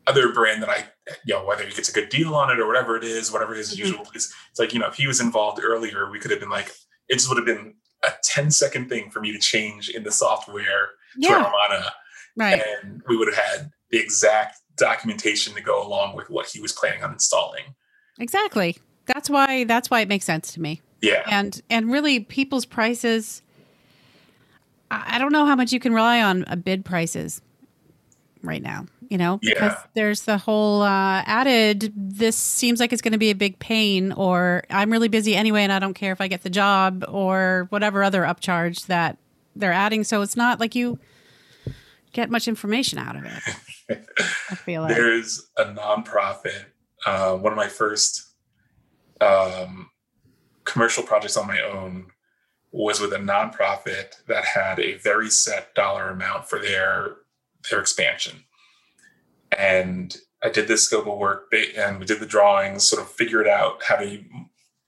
[0.07, 0.85] other brand that I,
[1.25, 3.55] you know, whether he gets a good deal on it or whatever it is, whatever
[3.55, 3.87] his mm-hmm.
[3.87, 6.51] usual is, it's like, you know, if he was involved earlier, we could have been
[6.51, 6.71] like,
[7.09, 10.11] it just would have been a 10 second thing for me to change in the
[10.11, 11.29] software yeah.
[11.29, 11.93] to Amana.
[12.37, 12.63] Right.
[12.83, 16.72] And we would have had the exact documentation to go along with what he was
[16.72, 17.76] planning on installing.
[18.18, 18.76] Exactly.
[19.07, 20.80] That's why that's why it makes sense to me.
[21.01, 21.22] Yeah.
[21.30, 23.43] And and really people's prices
[24.90, 27.40] I don't know how much you can rely on a bid prices
[28.43, 29.82] right now you know, because yeah.
[29.93, 34.11] there's the whole uh, added, this seems like it's going to be a big pain,
[34.12, 37.66] or I'm really busy anyway and I don't care if I get the job, or
[37.68, 39.18] whatever other upcharge that
[39.55, 40.03] they're adding.
[40.05, 40.99] So it's not like you
[42.13, 44.07] get much information out of it.
[44.51, 46.65] I feel like there's a nonprofit,
[47.07, 48.35] uh, one of my first
[49.21, 49.91] um,
[50.65, 52.07] commercial projects on my own
[52.71, 57.17] was with a nonprofit that had a very set dollar amount for their
[57.71, 58.43] their expansion
[59.59, 63.47] and I did this scope of work and we did the drawings, sort of figured
[63.47, 64.23] out how to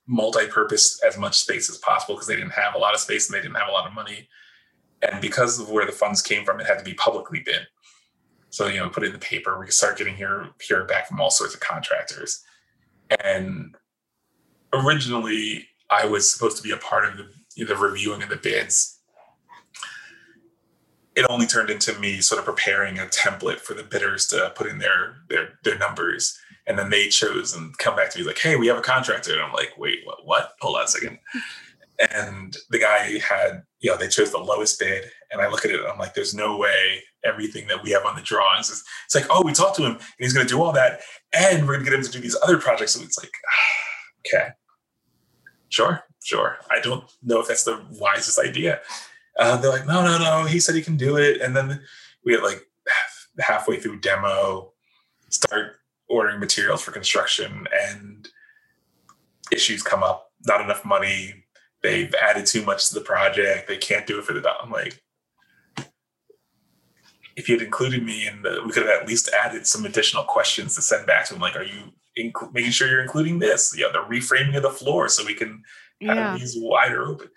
[0.07, 3.35] multi-purpose as much space as possible because they didn't have a lot of space and
[3.35, 4.27] they didn't have a lot of money.
[5.11, 7.67] And because of where the funds came from, it had to be publicly bid.
[8.49, 11.07] So, you know, put it in the paper, we could start getting here here back
[11.07, 12.41] from all sorts of contractors.
[13.23, 13.75] And
[14.73, 18.99] originally I was supposed to be a part of the, the reviewing of the bids.
[21.15, 24.67] It only turned into me sort of preparing a template for the bidders to put
[24.67, 26.37] in their their their numbers.
[26.67, 29.33] And then they chose and come back to me like hey we have a contractor.
[29.33, 30.53] And i'm like wait what what?
[30.61, 31.19] Hold on a second.
[32.13, 35.71] And the guy had you know they chose the lowest bid and i look at
[35.71, 39.15] it i'm like there's no way everything that we have on the drawings is it's
[39.15, 40.99] like oh we talked to him and he's going to do all that
[41.33, 43.31] and we're going to get him to do these other projects so it's like
[44.27, 44.49] okay
[45.69, 48.79] sure sure i don't know if that's the wisest idea
[49.37, 50.45] uh, they're like, no, no, no.
[50.45, 51.41] He said he can do it.
[51.41, 51.81] And then
[52.23, 52.61] we get like
[53.39, 54.71] halfway through demo,
[55.29, 55.77] start
[56.07, 58.27] ordering materials for construction, and
[59.51, 60.31] issues come up.
[60.45, 61.44] Not enough money.
[61.85, 63.67] They've added too much to the project.
[63.67, 64.43] They can't do it for the.
[64.61, 65.01] I'm like,
[67.35, 70.75] if you had included me, and we could have at least added some additional questions
[70.75, 71.41] to send back to them.
[71.41, 73.75] Like, are you inc- making sure you're including this?
[73.77, 75.63] You know, the reframing of the floor so we can
[76.01, 76.37] have yeah.
[76.37, 77.29] these wider open.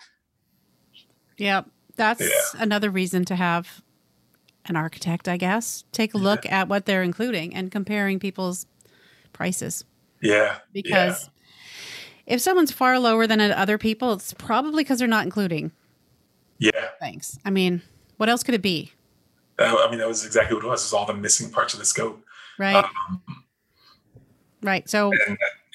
[1.37, 1.63] Yeah,
[1.97, 2.63] That's yeah.
[2.63, 3.83] another reason to have
[4.67, 5.85] an architect, I guess.
[5.93, 6.61] Take a look yeah.
[6.63, 8.67] at what they're including and comparing people's
[9.33, 9.85] prices.
[10.21, 10.59] Yeah.
[10.73, 11.38] Because yeah.
[12.29, 15.73] If someone's far lower than other people, it's probably because they're not including.
[16.59, 16.89] Yeah.
[17.01, 17.39] Thanks.
[17.45, 17.83] I mean,
[18.17, 18.93] what else could it be?
[19.59, 20.85] I mean, that was exactly what it was.
[20.85, 22.23] It's all the missing parts of the scope.
[22.59, 22.77] Right.
[22.77, 23.23] Um,
[24.63, 24.89] right.
[24.89, 25.13] So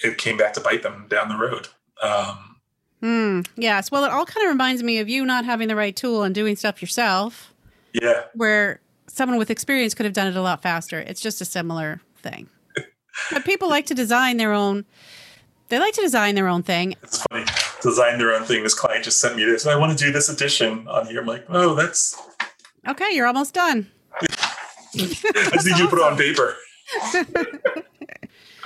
[0.04, 1.68] it came back to bite them down the road.
[2.01, 2.54] Um,
[3.04, 3.91] Mm, yes.
[3.91, 6.34] Well, it all kind of reminds me of you not having the right tool and
[6.34, 7.54] doing stuff yourself.
[7.91, 8.24] Yeah.
[8.34, 10.99] Where someone with experience could have done it a lot faster.
[10.99, 12.47] It's just a similar thing.
[13.32, 14.86] but people like to design their own.
[15.74, 16.93] They like to design their own thing.
[17.01, 17.45] It's funny.
[17.82, 18.61] Design their own thing.
[18.61, 19.65] This client just sent me this.
[19.65, 21.21] I want to do this edition on here.
[21.21, 22.15] I'm like, oh, that's
[22.88, 23.07] okay.
[23.13, 23.89] You're almost done.
[24.21, 24.28] I
[24.93, 26.55] just need you to put it on paper.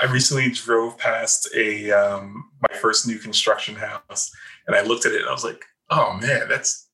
[0.02, 4.30] I recently drove past a um, my first new construction house,
[4.68, 6.90] and I looked at it and I was like, "Oh man, that's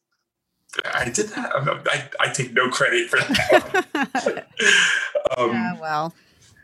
[0.93, 1.53] I did that.
[1.91, 4.45] I, I take no credit for that."
[5.39, 6.13] um, yeah, well,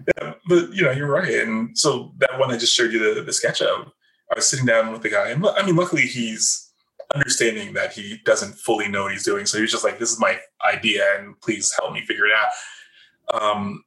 [0.08, 1.34] yeah, but you know, you're right.
[1.34, 3.92] And so that one I just showed you the, the sketch of,
[4.32, 6.70] I was sitting down with the guy, and I mean, luckily he's
[7.16, 9.46] understanding that he doesn't fully know what he's doing.
[9.46, 10.40] So he's just like, "This is my
[10.72, 13.84] idea, and please help me figure it out." Um,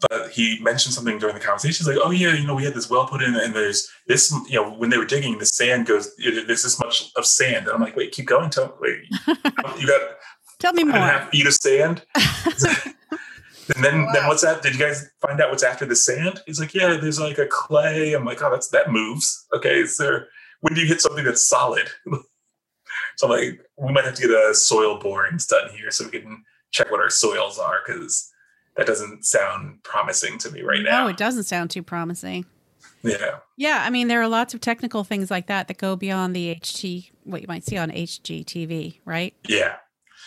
[0.00, 1.84] but he mentioned something during the conversation.
[1.84, 4.34] He's like, "Oh yeah, you know, we had this well put in, and there's this,
[4.48, 6.14] you know, when they were digging, the sand goes.
[6.16, 8.50] There's this much of sand." And I'm like, "Wait, keep going.
[8.50, 9.00] Tell wait,
[9.78, 10.00] you got
[10.58, 10.96] tell me more.
[10.96, 12.02] half feet of sand."
[13.74, 14.12] and then, oh, wow.
[14.12, 14.62] then what's that?
[14.62, 16.40] Did you guys find out what's after the sand?
[16.46, 19.96] He's like, "Yeah, there's like a clay." I'm like, "Oh, that's that moves." Okay, is
[19.96, 20.28] there?
[20.60, 21.88] When do you hit something that's solid?
[23.16, 26.20] so I'm like, we might have to get a soil borings done here so we
[26.20, 28.30] can check what our soils are because
[28.76, 31.04] that doesn't sound promising to me right now.
[31.04, 32.46] No, it doesn't sound too promising.
[33.02, 33.38] Yeah.
[33.56, 36.54] Yeah, I mean there are lots of technical things like that that go beyond the
[36.54, 39.34] HT what you might see on HGTV, right?
[39.48, 39.76] Yeah.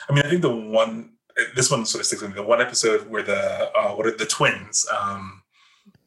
[0.09, 1.14] I mean, I think the one
[1.55, 2.36] this one sort of sticks with me.
[2.36, 4.86] The one episode where the uh, what are the twins?
[4.95, 5.43] Um,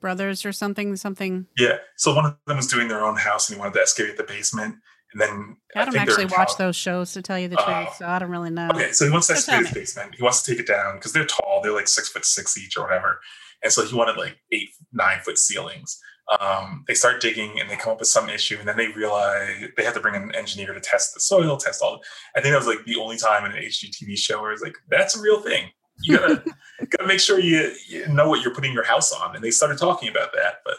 [0.01, 1.47] brothers or something, something.
[1.57, 1.79] Yeah.
[1.97, 4.25] So one of them was doing their own house and he wanted to excavate the
[4.25, 4.77] basement.
[5.13, 8.07] And then I, don't actually watch those shows to tell you the truth, uh, so
[8.07, 8.69] I don't really know.
[8.75, 10.15] Okay, so he wants to excavate his basement.
[10.15, 11.61] He wants to take it down because they're tall.
[11.63, 13.21] They're like six foot six each or whatever.
[13.63, 15.99] And so he wanted like eight, nine foot ceilings.
[16.41, 19.49] Um, they start digging and they come up with some issue, and then they realize
[19.77, 22.01] they have to bring an engineer to test the soil, test all.
[22.37, 24.77] I think that was like the only time in an HGTV show where it's like
[24.91, 25.71] that's a real thing.
[26.03, 26.45] You gotta
[26.91, 29.35] gotta make sure you, you know what you're putting your house on.
[29.35, 30.77] And they started talking about that, but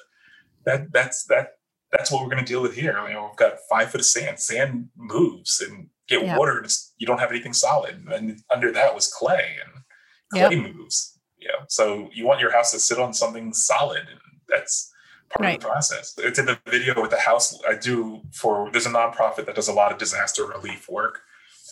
[0.65, 1.53] that that's that
[1.91, 2.97] that's what we're going to deal with here.
[2.97, 4.39] I mean, we've got five foot of sand.
[4.39, 6.37] Sand moves and get yeah.
[6.37, 6.59] water.
[6.59, 8.05] And you don't have anything solid.
[8.11, 9.83] And under that was clay, and
[10.31, 10.75] clay yep.
[10.75, 11.19] moves.
[11.39, 11.65] Yeah.
[11.67, 14.91] So you want your house to sit on something solid, and that's
[15.29, 15.55] part right.
[15.55, 16.15] of the process.
[16.17, 18.69] It's in the video with the house I do for.
[18.71, 21.21] There's a nonprofit that does a lot of disaster relief work,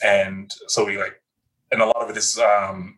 [0.04, 1.22] and so we like,
[1.72, 2.98] and a lot of it is um,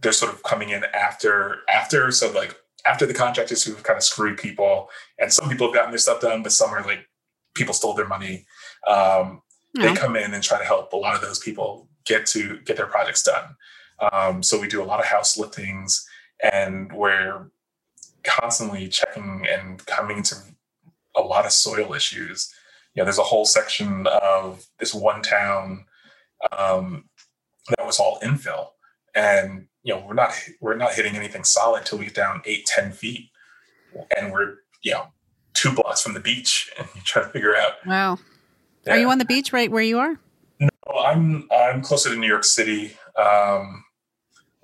[0.00, 2.10] they're sort of coming in after after.
[2.10, 4.88] So like after the contractors who've kind of screwed people,
[5.18, 7.06] and some people have gotten their stuff done, but some are like
[7.54, 8.46] people stole their money.
[8.86, 9.42] Um,
[9.74, 9.88] yeah.
[9.88, 12.76] They come in and try to help a lot of those people get to get
[12.76, 13.56] their projects done.
[14.12, 16.04] Um, so we do a lot of house liftings,
[16.52, 17.50] and we're
[18.24, 20.36] constantly checking and coming to
[21.16, 22.52] a lot of soil issues.
[22.94, 25.84] You know, there's a whole section of this one town
[26.56, 27.04] um,
[27.68, 28.68] that was all infill,
[29.14, 32.66] and you know we're not we're not hitting anything solid till we get down eight
[32.66, 33.30] ten feet.
[34.16, 35.08] And we're you know
[35.54, 37.72] two blocks from the beach and you try to figure out.
[37.86, 38.18] Wow.
[38.86, 38.94] Yeah.
[38.94, 40.18] are you on the beach right where you are?
[40.58, 40.68] No
[40.98, 43.84] i'm i'm closer to new york city um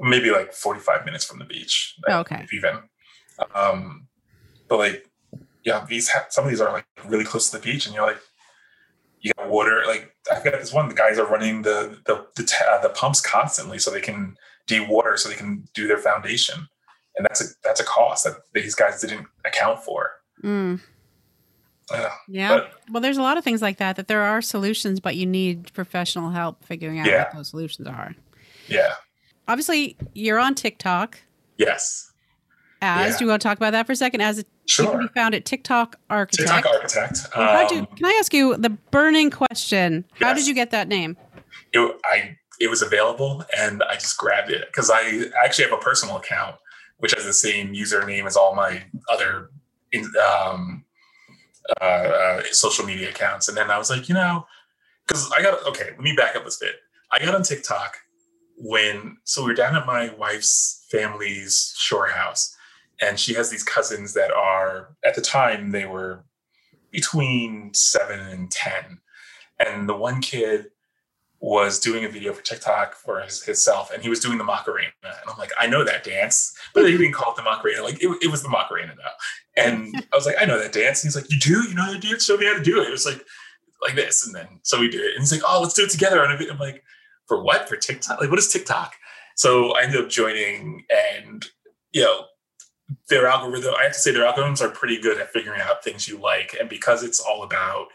[0.01, 2.47] maybe like 45 minutes from the beach oh, okay.
[2.53, 2.79] even
[3.55, 4.07] um
[4.69, 5.09] but like
[5.65, 8.07] yeah these ha- some of these are like really close to the beach and you're
[8.07, 8.21] like
[9.21, 12.43] you got water like i got this one the guys are running the the the,
[12.43, 16.69] t- uh, the pumps constantly so they can de-water so they can do their foundation.
[17.17, 20.11] And that's a that's a cost that these guys didn't account for.
[20.45, 20.81] Mm.
[21.91, 22.49] uh, yeah.
[22.49, 25.25] But, well there's a lot of things like that that there are solutions but you
[25.25, 27.25] need professional help figuring out yeah.
[27.25, 28.15] what those solutions are.
[28.69, 28.95] Yeah.
[29.49, 31.19] Obviously you're on tiktok.
[31.57, 32.13] Yes
[32.83, 33.19] as yeah.
[33.19, 34.91] do you want to talk about that for a second as a sure.
[34.91, 38.71] can be found at tiktok architect tiktok architect um, you, can i ask you the
[38.71, 40.39] burning question how yes.
[40.39, 41.17] did you get that name
[41.73, 45.83] it, i it was available and I just grabbed it because I actually have a
[45.83, 46.57] personal account
[46.99, 49.51] which has the same username as all my other
[49.95, 50.85] um,
[51.81, 53.49] uh, uh, social media accounts.
[53.49, 54.47] And then I was like, you know,
[55.07, 55.91] because I got okay.
[55.91, 56.77] Let me back up a bit.
[57.13, 57.99] I got on TikTok
[58.57, 62.56] when so we were down at my wife's family's shore house,
[63.01, 66.25] and she has these cousins that are at the time they were
[66.91, 69.01] between seven and ten,
[69.59, 70.67] and the one kid
[71.41, 74.89] was doing a video for TikTok for his, himself, and he was doing the Macarena.
[75.05, 77.83] And I'm like, I know that dance, but he didn't call it the Macarena.
[77.83, 79.63] Like it, it was the Macarena though.
[79.63, 81.03] And I was like, I know that dance.
[81.03, 81.69] And he's like, You do?
[81.69, 82.25] You know that dance?
[82.25, 82.89] Show me how to do it.
[82.89, 83.23] It was like
[83.83, 85.13] like this, and then so we did it.
[85.15, 86.51] And he's like, Oh, let's do it together And.
[86.51, 86.83] I'm like,
[87.27, 87.69] For what?
[87.69, 88.21] For TikTok?
[88.21, 88.95] Like, what is TikTok?
[89.37, 91.45] So I ended up joining, and
[91.93, 92.25] you know,
[93.09, 93.75] their algorithm.
[93.79, 96.57] I have to say, their algorithms are pretty good at figuring out things you like,
[96.59, 97.89] and because it's all about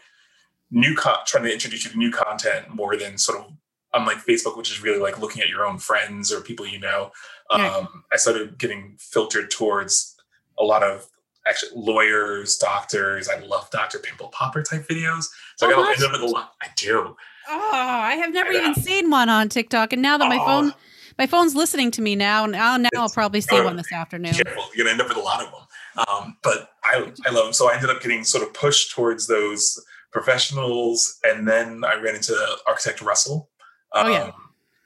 [0.70, 3.52] new con- trying to introduce you to new content more than sort of
[3.94, 7.12] unlike Facebook, which is really like looking at your own friends or people you know.
[7.50, 10.16] Um, I started getting filtered towards
[10.58, 11.06] a lot of
[11.46, 13.28] actually lawyers, doctors.
[13.28, 13.98] I love Dr.
[13.98, 15.26] Pimple Popper type videos.
[15.56, 16.52] So oh, I got end up with a lot.
[16.62, 17.16] I do.
[17.48, 20.46] Oh, I have never even seen one on TikTok, and now that my oh.
[20.46, 20.74] phone
[21.22, 24.32] my phone's listening to me now, now now I'll probably see one this afternoon.
[24.34, 24.64] Careful.
[24.74, 26.04] You're gonna end up with a lot of them.
[26.08, 27.52] Um, but I, I love them.
[27.52, 31.20] So I ended up getting sort of pushed towards those professionals.
[31.22, 32.34] And then I ran into
[32.66, 33.50] architect Russell,
[33.94, 34.30] um, Oh, yeah.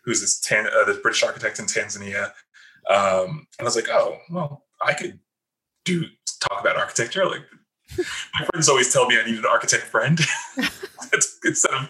[0.05, 2.32] who's this, Tan- uh, this British architect in Tanzania.
[2.91, 5.18] Um, and I was like, oh, well, I could
[5.87, 6.05] do
[6.41, 7.24] talk about architecture.
[7.24, 7.45] Like
[7.97, 10.20] my friends always tell me I need an architect friend
[11.45, 11.89] instead of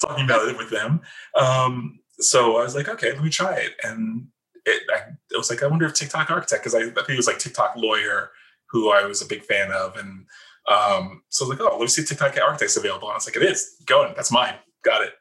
[0.00, 1.02] talking about it with them.
[1.38, 3.72] Um, so I was like, okay, let me try it.
[3.82, 4.28] And
[4.64, 7.16] it, I, it was like, I wonder if TikTok architect, because I, I think it
[7.16, 8.30] was like TikTok lawyer,
[8.70, 9.96] who I was a big fan of.
[9.96, 10.26] And
[10.68, 13.08] um, so I was like, oh, let me see if TikTok architect's available.
[13.08, 13.76] And I was like, it is.
[13.86, 14.12] Going.
[14.16, 14.54] That's mine.
[14.84, 15.12] Got it.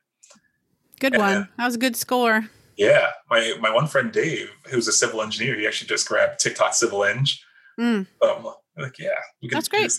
[1.00, 1.20] Good Yeah.
[1.20, 1.50] one.
[1.58, 2.48] That was a good score.
[2.78, 3.12] Yeah.
[3.30, 7.04] My my one friend Dave, who's a civil engineer, he actually just grabbed TikTok Civil
[7.04, 7.26] Eng.
[7.80, 8.08] Mm.
[8.22, 9.10] Um, like, yeah,
[9.52, 9.91] That's great.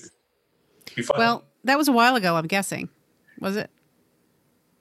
[0.96, 1.18] Be fun.
[1.18, 2.88] Well, that was a while ago, I'm guessing.
[3.40, 3.70] Was it?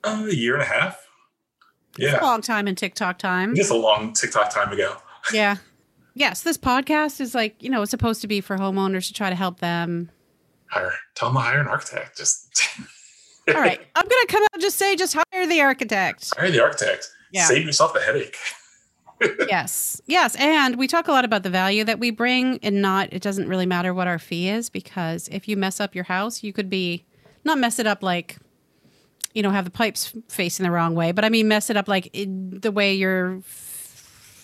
[0.04, 0.98] uh, a year and a half.
[1.98, 2.20] Yeah.
[2.20, 3.56] a long time in TikTok time.
[3.56, 4.96] Just a long TikTok time ago.
[5.34, 5.58] yeah.
[6.16, 9.30] Yes, this podcast is like, you know, it's supposed to be for homeowners to try
[9.30, 10.12] to help them.
[10.68, 12.18] Hire, tell them to hire an architect.
[12.18, 12.64] Just
[13.48, 13.80] All right.
[13.96, 16.34] I'm going to come out and just say, just hire the architect.
[16.38, 17.10] hire the architect.
[17.32, 17.46] Yeah.
[17.46, 18.38] Save yourself the headache.
[19.48, 20.02] yes.
[20.06, 20.36] Yes.
[20.38, 23.48] And we talk a lot about the value that we bring and not, it doesn't
[23.48, 26.70] really matter what our fee is because if you mess up your house, you could
[26.70, 27.06] be,
[27.44, 28.38] not mess it up like,
[29.34, 31.88] you know, have the pipes facing the wrong way, but I mean, mess it up
[31.88, 33.42] like in the way you're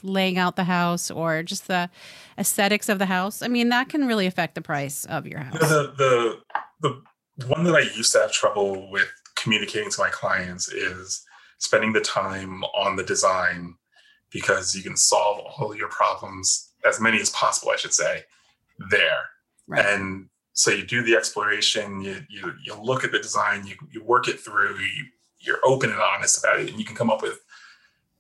[0.04, 1.90] laying out the house or just the
[2.38, 3.42] aesthetics of the house.
[3.42, 5.60] I mean, that can really affect the price of your house.
[5.60, 6.40] The, the
[6.82, 7.02] the
[7.38, 11.24] the one that I used to have trouble with communicating to my clients is
[11.60, 13.76] spending the time on the design
[14.32, 18.24] because you can solve all your problems, as many as possible, I should say,
[18.90, 19.30] there.
[19.68, 19.86] Right.
[19.86, 20.30] And
[20.60, 24.28] so you do the exploration, you you, you look at the design, you, you work
[24.28, 25.06] it through, you,
[25.40, 27.40] you're open and honest about it, and you can come up with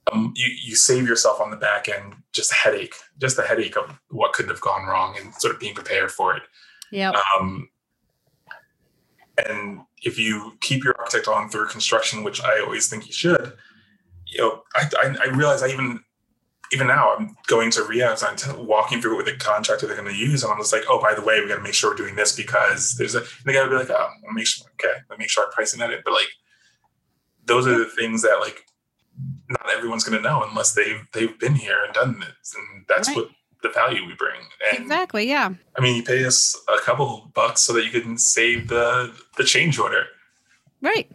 [0.10, 3.76] um, you, you save yourself on the back end just a headache, just the headache
[3.76, 6.44] of what could have gone wrong and sort of being prepared for it.
[6.94, 7.12] Yeah.
[7.38, 7.68] Um,
[9.46, 13.52] and if you keep your architect on through construction, which I always think you should,
[14.28, 16.06] you know, I, I, I realize I even
[16.72, 19.96] even now I'm going to rehabs, I'm t- walking through it with the contractor they're
[19.96, 21.74] going to use, and I'm just like, oh, by the way, we got to make
[21.74, 23.20] sure we're doing this because there's a.
[23.20, 23.96] And they got to be like, oh,
[24.28, 26.00] I'll make sure, okay, let me make sure I'm pricing that in.
[26.06, 26.28] But like,
[27.46, 28.66] those are the things that like
[29.50, 33.08] not everyone's going to know unless they've they've been here and done this, and that's
[33.10, 33.18] Right.
[33.18, 33.30] what
[33.64, 34.40] the value we bring.
[34.72, 35.28] And exactly.
[35.28, 35.54] Yeah.
[35.78, 39.44] I mean, you pay us a couple bucks so that you can save the the
[39.44, 40.06] change order.
[40.82, 41.12] Right.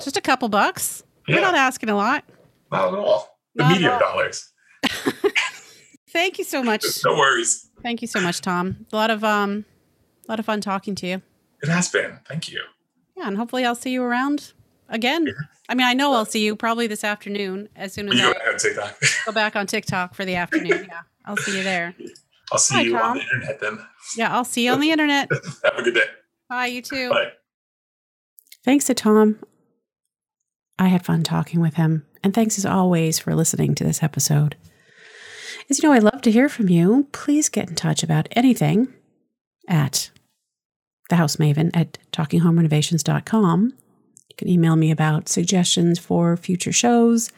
[0.00, 1.02] Just a couple bucks.
[1.26, 2.24] Yeah, We're not asking a lot.
[2.70, 3.36] not at all.
[3.56, 4.52] The Not meteor dollars.
[6.10, 6.84] Thank you so much.
[7.04, 7.68] No worries.
[7.82, 8.86] Thank you so much, Tom.
[8.92, 9.64] A lot of um,
[10.26, 11.22] a lot of fun talking to you.
[11.62, 12.18] It has been.
[12.26, 12.62] Thank you.
[13.16, 14.52] Yeah, and hopefully I'll see you around
[14.88, 15.26] again.
[15.68, 18.30] I mean, I know I'll see you probably this afternoon as soon as You I
[18.30, 18.94] ahead and
[19.26, 20.86] go back on TikTok for the afternoon.
[20.88, 21.94] Yeah, I'll see you there.
[22.52, 23.10] I'll see Hi, you Tom.
[23.10, 23.78] on the internet then.
[24.16, 25.28] Yeah, I'll see you on the internet.
[25.64, 26.04] Have a good day.
[26.48, 27.10] Bye, you too.
[27.10, 27.32] Bye.
[28.64, 29.38] Thanks to Tom.
[30.78, 34.56] I had fun talking with him, and thanks as always for listening to this episode.
[35.70, 37.08] As you know, I love to hear from you.
[37.12, 38.88] Please get in touch about anything
[39.68, 40.10] at
[41.10, 43.74] the House Maven at talkinghomerenovations.com.
[44.28, 47.30] You can email me about suggestions for future shows,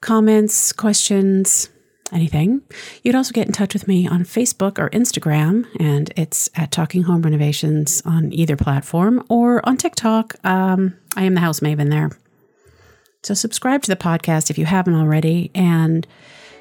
[0.00, 1.70] comments, questions,
[2.12, 2.62] anything.
[3.04, 6.72] You can also get in touch with me on Facebook or Instagram, and it's at
[6.72, 10.34] Talking Home Renovations on either platform or on TikTok.
[10.44, 12.10] Um, I am the House Maven there.
[13.22, 16.06] So subscribe to the podcast if you haven't already and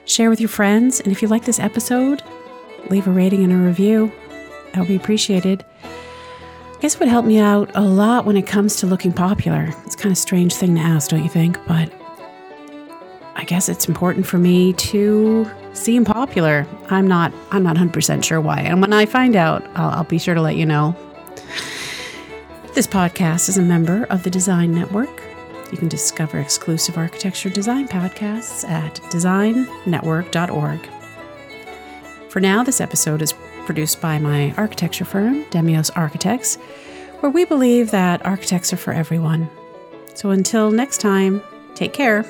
[0.10, 1.00] share with your friends.
[1.00, 2.24] And if you like this episode,
[2.90, 4.12] leave a rating and a review.
[4.74, 5.64] That would be appreciated.
[5.84, 9.74] I guess would help me out a lot when it comes to looking popular.
[9.86, 11.58] It's kind of strange thing to ask, don't you think?
[11.68, 11.92] But
[13.36, 16.66] I guess it's important for me to seem popular.
[16.90, 17.34] I'm not.
[17.52, 18.62] I'm not 100 percent sure why.
[18.62, 20.96] And when I find out, I'll, I'll be sure to let you know.
[22.76, 25.29] This podcast is a member of the Design Network.
[25.72, 30.90] You can discover exclusive architecture design podcasts at designnetwork.org.
[32.30, 33.34] For now, this episode is
[33.66, 36.56] produced by my architecture firm, Demios Architects,
[37.20, 39.50] where we believe that architects are for everyone.
[40.16, 41.42] So until next time,
[41.76, 42.24] take care.